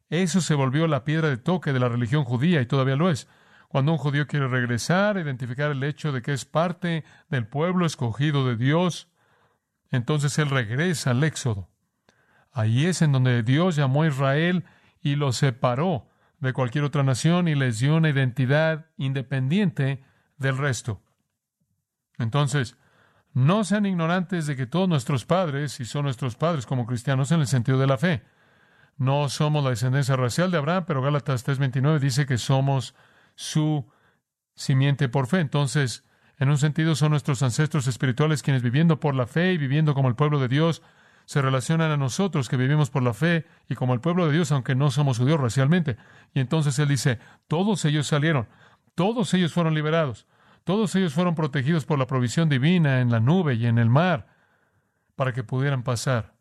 Eso 0.09 0.41
se 0.41 0.55
volvió 0.55 0.87
la 0.89 1.05
piedra 1.05 1.29
de 1.29 1.37
toque 1.37 1.73
de 1.73 1.81
la 1.81 1.89
religión 1.89 2.25
judía 2.25 2.61
y 2.61 2.67
todavía 2.67 2.97
lo 2.97 3.09
es. 3.09 3.29
Cuando 3.69 3.93
un 3.93 3.99
judío 3.99 4.27
quiere 4.27 4.49
regresar, 4.49 5.17
identificar 5.17 5.71
el 5.71 5.85
hecho 5.85 6.11
de 6.11 6.23
que 6.23 6.33
es 6.33 6.45
parte 6.45 7.05
del 7.29 7.47
pueblo 7.47 7.87
escogido 7.87 8.45
de 8.45 8.57
Dios, 8.57 9.09
entonces 9.93 10.37
él 10.39 10.51
regresa 10.51 11.13
al 11.13 11.23
Éxodo. 11.23 11.69
Ahí 12.53 12.87
es 12.87 13.01
en 13.01 13.13
donde 13.13 13.45
Dios 13.45 13.77
llamó 13.77 14.03
a 14.03 14.09
Israel 14.09 14.65
y 15.01 15.15
lo 15.15 15.33
separó 15.33 16.09
de 16.41 16.53
cualquier 16.53 16.83
otra 16.83 17.05
nación 17.05 17.47
y 17.47 17.55
les 17.55 17.79
dio 17.79 17.97
una 17.97 18.11
identidad 18.11 18.87
independiente 18.97 20.03
del 20.37 20.59
resto. 20.59 21.01
Entonces, 22.21 22.77
no 23.33 23.65
sean 23.65 23.87
ignorantes 23.87 24.47
de 24.47 24.57
que 24.57 24.67
todos 24.67 24.89
nuestros 24.89 25.25
padres, 25.25 25.81
y 25.81 25.85
son 25.85 26.05
nuestros 26.05 26.37
padres 26.37 26.67
como 26.67 26.87
cristianos 26.87 27.33
en 27.33 27.41
el 27.41 27.47
sentido 27.47 27.79
de 27.79 27.87
la 27.87 27.99
fe, 27.99 28.23
no 28.97 29.29
somos 29.29 29.65
la 29.65 29.71
descendencia 29.71 30.15
racial 30.17 30.51
de 30.51 30.59
Abraham, 30.59 30.85
pero 30.87 31.03
Gálatas 31.03 31.45
3:29 31.45 31.99
dice 31.99 32.27
que 32.27 32.39
somos 32.39 32.95
su 33.35 33.91
simiente 34.55 35.09
por 35.09 35.27
fe. 35.27 35.41
Entonces, 35.41 36.05
en 36.39 36.51
un 36.51 36.59
sentido, 36.59 36.95
son 36.95 37.11
nuestros 37.11 37.43
ancestros 37.43 37.87
espirituales 37.87 38.43
quienes 38.43 38.63
viviendo 38.63 39.01
por 39.01 39.15
la 39.15 39.27
fe 39.27 39.53
y 39.53 39.59
viviendo 39.59 39.95
como 39.95 40.09
el 40.09 40.17
pueblo 40.17 40.39
de 40.39 40.49
Dios, 40.49 40.83
se 41.25 41.41
relacionan 41.41 41.91
a 41.91 41.97
nosotros 41.97 42.49
que 42.49 42.57
vivimos 42.57 42.91
por 42.91 43.03
la 43.03 43.15
fe 43.15 43.47
y 43.69 43.75
como 43.75 43.95
el 43.95 44.01
pueblo 44.01 44.27
de 44.27 44.33
Dios, 44.33 44.51
aunque 44.53 44.75
no 44.75 44.91
somos 44.91 45.19
judíos 45.19 45.41
racialmente. 45.41 45.97
Y 46.35 46.41
entonces 46.41 46.79
Él 46.79 46.89
dice, 46.89 47.21
todos 47.47 47.85
ellos 47.85 48.07
salieron, 48.07 48.49
todos 48.95 49.33
ellos 49.33 49.53
fueron 49.53 49.75
liberados, 49.75 50.27
todos 50.65 50.95
ellos 50.95 51.15
fueron 51.15 51.35
protegidos 51.35 51.85
por 51.85 51.99
la 51.99 52.07
provisión 52.07 52.49
divina 52.49 53.01
en 53.01 53.11
la 53.11 53.21
nube 53.21 53.55
y 53.55 53.67
en 53.67 53.79
el 53.79 53.91
mar 53.91 54.29
para 55.17 55.33
que 55.33 55.45
pudieran 55.45 55.83
pasar. 55.83 56.35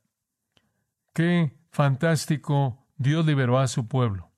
Qué 1.13 1.57
fantástico 1.71 2.87
Dios 2.97 3.25
liberó 3.25 3.59
a 3.59 3.67
su 3.67 3.87
pueblo. 3.87 4.31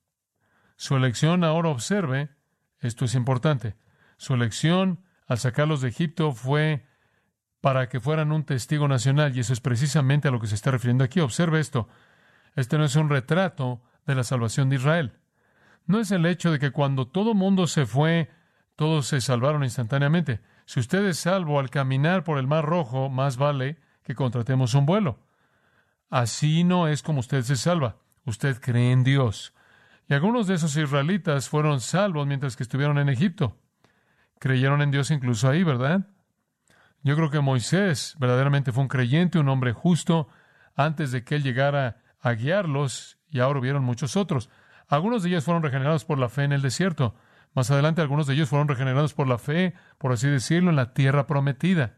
Su 0.76 0.96
elección 0.96 1.44
ahora 1.44 1.70
observe, 1.70 2.30
esto 2.80 3.06
es 3.06 3.16
importante, 3.16 3.76
su 4.18 4.34
elección 4.34 5.04
al 5.28 5.38
sacarlos 5.38 5.82
de 5.82 5.90
Egipto 5.90 6.32
fue 6.34 6.88
para 7.62 7.88
que 7.90 8.00
fueran 8.00 8.32
un 8.32 8.44
testigo 8.44 8.88
nacional, 8.88 9.36
y 9.36 9.40
eso 9.40 9.54
es 9.54 9.62
precisamente 9.62 10.28
a 10.28 10.32
lo 10.32 10.40
que 10.40 10.48
se 10.48 10.56
está 10.56 10.72
refiriendo 10.72 11.04
aquí. 11.04 11.20
Observe 11.20 11.60
esto. 11.60 11.88
Este 12.56 12.78
no 12.78 12.86
es 12.86 12.96
un 12.96 13.10
retrato 13.10 13.84
de 14.08 14.16
la 14.16 14.24
salvación 14.24 14.70
de 14.70 14.78
Israel. 14.78 15.20
No 15.86 16.00
es 16.00 16.12
el 16.12 16.26
hecho 16.26 16.52
de 16.52 16.60
que 16.60 16.72
cuando 16.72 17.08
todo 17.08 17.34
mundo 17.34 17.68
se 17.68 17.86
fue 17.86 18.30
todos 18.82 19.06
se 19.06 19.22
salvaron 19.22 19.64
instantáneamente. 19.64 20.40
Si 20.66 20.80
usted 20.80 21.06
es 21.06 21.20
salvo 21.20 21.60
al 21.60 21.70
caminar 21.70 22.24
por 22.24 22.40
el 22.40 22.48
Mar 22.48 22.66
Rojo, 22.66 23.10
más 23.10 23.38
vale 23.38 23.78
que 24.02 24.16
contratemos 24.16 24.74
un 24.74 24.88
vuelo. 24.88 25.20
Así 26.10 26.64
no 26.64 26.88
es 26.88 27.04
como 27.04 27.20
usted 27.20 27.44
se 27.44 27.58
salva. 27.58 27.98
Usted 28.26 28.60
cree 28.60 28.92
en 28.92 29.04
Dios. 29.04 29.54
Y 30.10 30.16
algunos 30.16 30.48
de 30.48 30.56
esos 30.56 30.76
israelitas 30.78 31.48
fueron 31.48 31.80
salvos 31.80 32.26
mientras 32.26 32.56
que 32.58 32.64
estuvieron 32.64 32.98
en 32.98 33.10
Egipto. 33.10 33.56
Creyeron 34.40 34.82
en 34.82 34.90
Dios 34.90 35.12
incluso 35.12 35.48
ahí, 35.48 35.64
¿verdad? 35.64 36.08
Yo 37.04 37.16
creo 37.16 37.30
que 37.30 37.40
Moisés 37.40 38.16
verdaderamente 38.18 38.72
fue 38.72 38.82
un 38.82 38.90
creyente, 38.90 39.38
un 39.38 39.50
hombre 39.50 39.74
justo, 39.74 40.28
antes 40.76 41.12
de 41.12 41.24
que 41.24 41.36
él 41.36 41.44
llegara 41.44 42.02
a 42.20 42.32
guiarlos, 42.32 43.20
y 43.30 43.42
ahora 43.42 43.60
hubieron 43.60 43.84
muchos 43.84 44.18
otros. 44.18 44.50
Algunos 44.88 45.22
de 45.22 45.30
ellos 45.30 45.44
fueron 45.44 45.62
regenerados 45.62 46.04
por 46.04 46.18
la 46.18 46.30
fe 46.30 46.46
en 46.46 46.52
el 46.52 46.64
desierto. 46.64 47.14
Más 47.54 47.70
adelante 47.70 48.02
algunos 48.02 48.28
de 48.28 48.34
ellos 48.34 48.50
fueron 48.50 48.68
regenerados 48.68 49.14
por 49.14 49.28
la 49.28 49.38
fe, 49.38 49.74
por 49.98 50.12
así 50.12 50.28
decirlo, 50.28 50.70
en 50.70 50.78
la 50.78 50.94
tierra 50.94 51.28
prometida. 51.28 51.98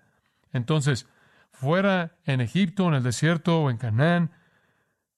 Entonces, 0.51 1.07
fuera 1.51 2.15
en 2.25 2.41
Egipto, 2.41 2.87
en 2.87 2.95
el 2.95 3.03
desierto 3.03 3.61
o 3.61 3.69
en 3.69 3.77
Canaán, 3.77 4.31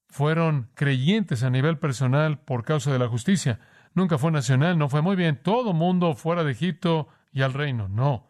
fueron 0.09 0.69
creyentes 0.75 1.43
a 1.43 1.49
nivel 1.49 1.77
personal 1.77 2.39
por 2.39 2.63
causa 2.63 2.91
de 2.91 2.99
la 2.99 3.07
justicia. 3.07 3.59
Nunca 3.93 4.17
fue 4.17 4.31
nacional, 4.31 4.77
no 4.77 4.89
fue 4.89 5.01
muy 5.01 5.15
bien, 5.15 5.41
todo 5.41 5.73
mundo 5.73 6.15
fuera 6.15 6.43
de 6.43 6.51
Egipto 6.51 7.07
y 7.31 7.41
al 7.41 7.53
reino. 7.53 7.87
No. 7.87 8.29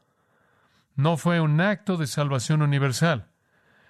No 0.95 1.17
fue 1.17 1.41
un 1.41 1.59
acto 1.59 1.97
de 1.97 2.07
salvación 2.07 2.61
universal. 2.61 3.27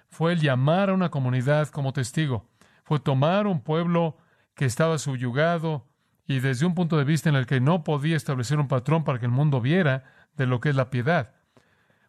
Fue 0.08 0.32
el 0.32 0.40
llamar 0.40 0.90
a 0.90 0.94
una 0.94 1.10
comunidad 1.10 1.68
como 1.68 1.92
testigo. 1.92 2.48
Fue 2.84 2.98
tomar 2.98 3.46
un 3.46 3.60
pueblo 3.60 4.16
que 4.54 4.64
estaba 4.64 4.98
subyugado 4.98 5.86
y 6.26 6.40
desde 6.40 6.66
un 6.66 6.74
punto 6.74 6.96
de 6.96 7.04
vista 7.04 7.28
en 7.28 7.36
el 7.36 7.46
que 7.46 7.60
no 7.60 7.84
podía 7.84 8.16
establecer 8.16 8.58
un 8.58 8.68
patrón 8.68 9.04
para 9.04 9.18
que 9.18 9.26
el 9.26 9.32
mundo 9.32 9.60
viera 9.60 10.04
de 10.36 10.46
lo 10.46 10.60
que 10.60 10.70
es 10.70 10.76
la 10.76 10.90
piedad. 10.90 11.34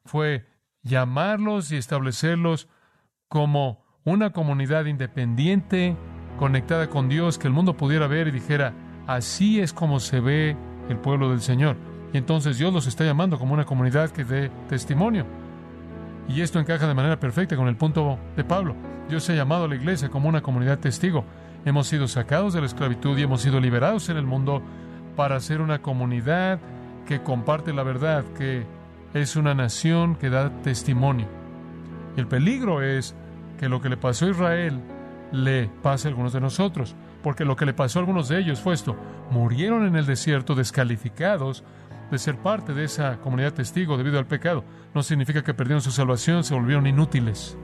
Fue 0.06 0.48
llamarlos 0.82 1.72
y 1.72 1.78
establecerlos 1.78 2.68
como 3.28 3.86
una 4.04 4.32
comunidad 4.32 4.86
independiente, 4.86 5.96
conectada 6.40 6.90
con 6.90 7.10
Dios, 7.10 7.38
que 7.38 7.48
el 7.48 7.54
mundo 7.54 7.76
pudiera 7.76 8.08
ver 8.08 8.28
y 8.28 8.32
dijera, 8.32 8.74
así 9.06 9.60
es 9.60 9.74
como 9.74 10.00
se 10.00 10.20
ve 10.20 10.56
el 10.90 10.98
pueblo 10.98 11.30
del 11.30 11.42
Señor. 11.42 11.76
Y 12.14 12.18
entonces 12.18 12.58
Dios 12.58 12.74
los 12.74 12.88
está 12.88 13.04
llamando 13.04 13.38
como 13.38 13.54
una 13.54 13.66
comunidad 13.66 14.12
que 14.12 14.24
dé 14.24 14.50
testimonio. 14.70 15.26
Y 16.30 16.42
esto 16.42 16.60
encaja 16.60 16.88
de 16.88 16.94
manera 16.94 17.20
perfecta 17.20 17.56
con 17.56 17.68
el 17.68 17.76
punto 17.76 18.18
de 18.36 18.44
Pablo. 18.44 18.76
Dios 19.10 19.30
ha 19.30 19.34
llamado 19.34 19.66
a 19.66 19.68
la 19.68 19.76
iglesia 19.76 20.10
como 20.10 20.30
una 20.30 20.42
comunidad 20.42 20.80
testigo. 20.80 21.26
Hemos 21.68 21.88
sido 21.88 22.08
sacados 22.08 22.54
de 22.54 22.62
la 22.62 22.66
esclavitud 22.66 23.18
y 23.18 23.24
hemos 23.24 23.42
sido 23.42 23.60
liberados 23.60 24.08
en 24.08 24.16
el 24.16 24.26
mundo 24.26 24.62
para 25.18 25.38
ser 25.42 25.60
una 25.60 25.82
comunidad 25.82 26.62
que 27.06 27.22
comparte 27.22 27.74
la 27.74 27.84
verdad, 27.84 28.24
que 28.38 28.66
es 29.14 29.36
una 29.36 29.54
nación 29.54 30.16
que 30.16 30.30
da 30.30 30.50
testimonio. 30.62 31.28
El 32.16 32.26
peligro 32.26 32.82
es 32.82 33.18
que 33.60 33.68
lo 33.68 33.82
que 33.82 33.90
le 33.90 33.98
pasó 33.98 34.28
a 34.28 34.30
Israel 34.30 34.82
le 35.34 35.70
pase 35.84 36.08
a 36.08 36.12
algunos 36.12 36.32
de 36.32 36.40
nosotros, 36.40 36.96
porque 37.22 37.44
lo 37.44 37.58
que 37.58 37.66
le 37.66 37.74
pasó 37.74 38.00
a 38.00 38.04
algunos 38.04 38.30
de 38.30 38.40
ellos 38.40 38.62
fue 38.62 38.74
esto, 38.74 38.96
murieron 39.30 39.86
en 39.86 39.98
el 39.98 40.06
desierto 40.06 40.56
descalificados 40.56 41.66
de 42.10 42.18
ser 42.18 42.38
parte 42.38 42.74
de 42.74 42.86
esa 42.86 43.18
comunidad 43.18 43.52
testigo 43.52 43.98
debido 43.98 44.20
al 44.20 44.26
pecado. 44.26 44.64
No 44.94 45.04
significa 45.04 45.44
que 45.44 45.54
perdieron 45.54 45.82
su 45.82 45.92
salvación, 45.92 46.46
se 46.46 46.54
volvieron 46.54 46.88
inútiles. 46.88 47.58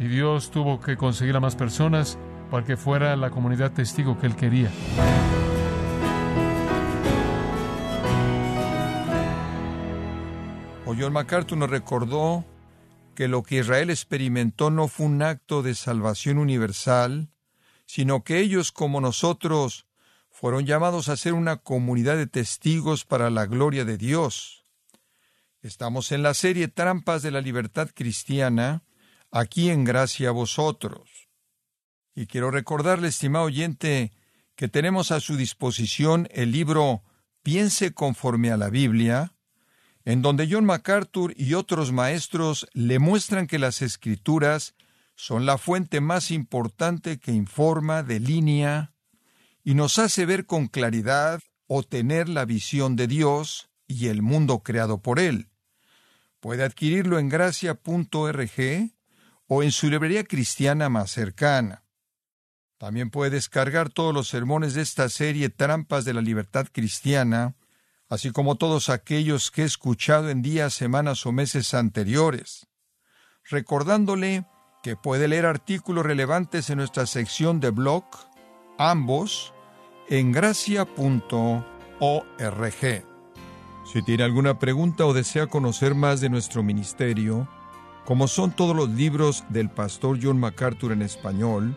Y 0.00 0.06
Dios 0.06 0.50
tuvo 0.50 0.80
que 0.80 0.96
conseguir 0.96 1.36
a 1.36 1.40
más 1.40 1.54
personas 1.54 2.18
para 2.54 2.64
que 2.64 2.76
fuera 2.76 3.16
la 3.16 3.30
comunidad 3.30 3.72
testigo 3.72 4.16
que 4.16 4.28
Él 4.28 4.36
quería. 4.36 4.70
O 10.86 10.94
John 10.96 11.12
MacArthur 11.12 11.58
nos 11.58 11.68
recordó 11.68 12.44
que 13.16 13.26
lo 13.26 13.42
que 13.42 13.56
Israel 13.56 13.90
experimentó 13.90 14.70
no 14.70 14.86
fue 14.86 15.06
un 15.06 15.20
acto 15.22 15.64
de 15.64 15.74
salvación 15.74 16.38
universal, 16.38 17.28
sino 17.86 18.22
que 18.22 18.38
ellos, 18.38 18.70
como 18.70 19.00
nosotros, 19.00 19.88
fueron 20.30 20.64
llamados 20.64 21.08
a 21.08 21.16
ser 21.16 21.32
una 21.32 21.56
comunidad 21.56 22.16
de 22.16 22.28
testigos 22.28 23.04
para 23.04 23.30
la 23.30 23.46
gloria 23.46 23.84
de 23.84 23.96
Dios. 23.96 24.64
Estamos 25.60 26.12
en 26.12 26.22
la 26.22 26.34
serie 26.34 26.68
Trampas 26.68 27.22
de 27.22 27.32
la 27.32 27.40
Libertad 27.40 27.90
Cristiana, 27.92 28.84
aquí 29.32 29.70
en 29.70 29.82
Gracia 29.82 30.28
a 30.28 30.32
vosotros. 30.32 31.13
Y 32.14 32.26
quiero 32.26 32.50
recordarle, 32.50 33.08
estimado 33.08 33.46
oyente, 33.46 34.12
que 34.56 34.68
tenemos 34.68 35.10
a 35.10 35.20
su 35.20 35.36
disposición 35.36 36.28
el 36.30 36.52
libro 36.52 37.02
Piense 37.42 37.92
conforme 37.92 38.50
a 38.50 38.56
la 38.56 38.70
Biblia, 38.70 39.34
en 40.04 40.22
donde 40.22 40.48
John 40.50 40.64
MacArthur 40.64 41.34
y 41.36 41.54
otros 41.54 41.92
maestros 41.92 42.66
le 42.72 42.98
muestran 42.98 43.46
que 43.46 43.58
las 43.58 43.82
escrituras 43.82 44.74
son 45.16 45.46
la 45.46 45.58
fuente 45.58 46.00
más 46.00 46.30
importante 46.30 47.18
que 47.18 47.32
informa, 47.32 48.02
delinea 48.02 48.92
y 49.62 49.74
nos 49.74 49.98
hace 49.98 50.26
ver 50.26 50.46
con 50.46 50.68
claridad 50.68 51.40
o 51.66 51.82
tener 51.82 52.28
la 52.28 52.44
visión 52.44 52.96
de 52.96 53.06
Dios 53.06 53.68
y 53.86 54.08
el 54.08 54.22
mundo 54.22 54.60
creado 54.60 55.00
por 55.00 55.18
Él. 55.18 55.48
Puede 56.40 56.64
adquirirlo 56.64 57.18
en 57.18 57.28
gracia.org 57.28 58.90
o 59.46 59.62
en 59.62 59.72
su 59.72 59.88
librería 59.88 60.24
cristiana 60.24 60.88
más 60.88 61.10
cercana. 61.10 61.83
También 62.78 63.10
puede 63.10 63.30
descargar 63.30 63.88
todos 63.90 64.12
los 64.12 64.28
sermones 64.28 64.74
de 64.74 64.82
esta 64.82 65.08
serie 65.08 65.48
Trampas 65.48 66.04
de 66.04 66.14
la 66.14 66.20
Libertad 66.20 66.66
Cristiana, 66.72 67.54
así 68.08 68.30
como 68.30 68.56
todos 68.56 68.88
aquellos 68.88 69.50
que 69.50 69.62
he 69.62 69.64
escuchado 69.64 70.28
en 70.30 70.42
días, 70.42 70.74
semanas 70.74 71.24
o 71.26 71.32
meses 71.32 71.72
anteriores, 71.74 72.66
recordándole 73.48 74.44
que 74.82 74.96
puede 74.96 75.28
leer 75.28 75.46
artículos 75.46 76.04
relevantes 76.04 76.68
en 76.68 76.78
nuestra 76.78 77.06
sección 77.06 77.60
de 77.60 77.70
blog, 77.70 78.04
ambos, 78.78 79.54
en 80.08 80.32
gracia.org. 80.32 81.64
Si 83.90 84.02
tiene 84.02 84.24
alguna 84.24 84.58
pregunta 84.58 85.06
o 85.06 85.14
desea 85.14 85.46
conocer 85.46 85.94
más 85.94 86.20
de 86.20 86.28
nuestro 86.28 86.62
ministerio, 86.62 87.48
como 88.04 88.28
son 88.28 88.50
todos 88.52 88.76
los 88.76 88.90
libros 88.90 89.44
del 89.48 89.70
pastor 89.70 90.18
John 90.22 90.38
MacArthur 90.38 90.92
en 90.92 91.02
español, 91.02 91.76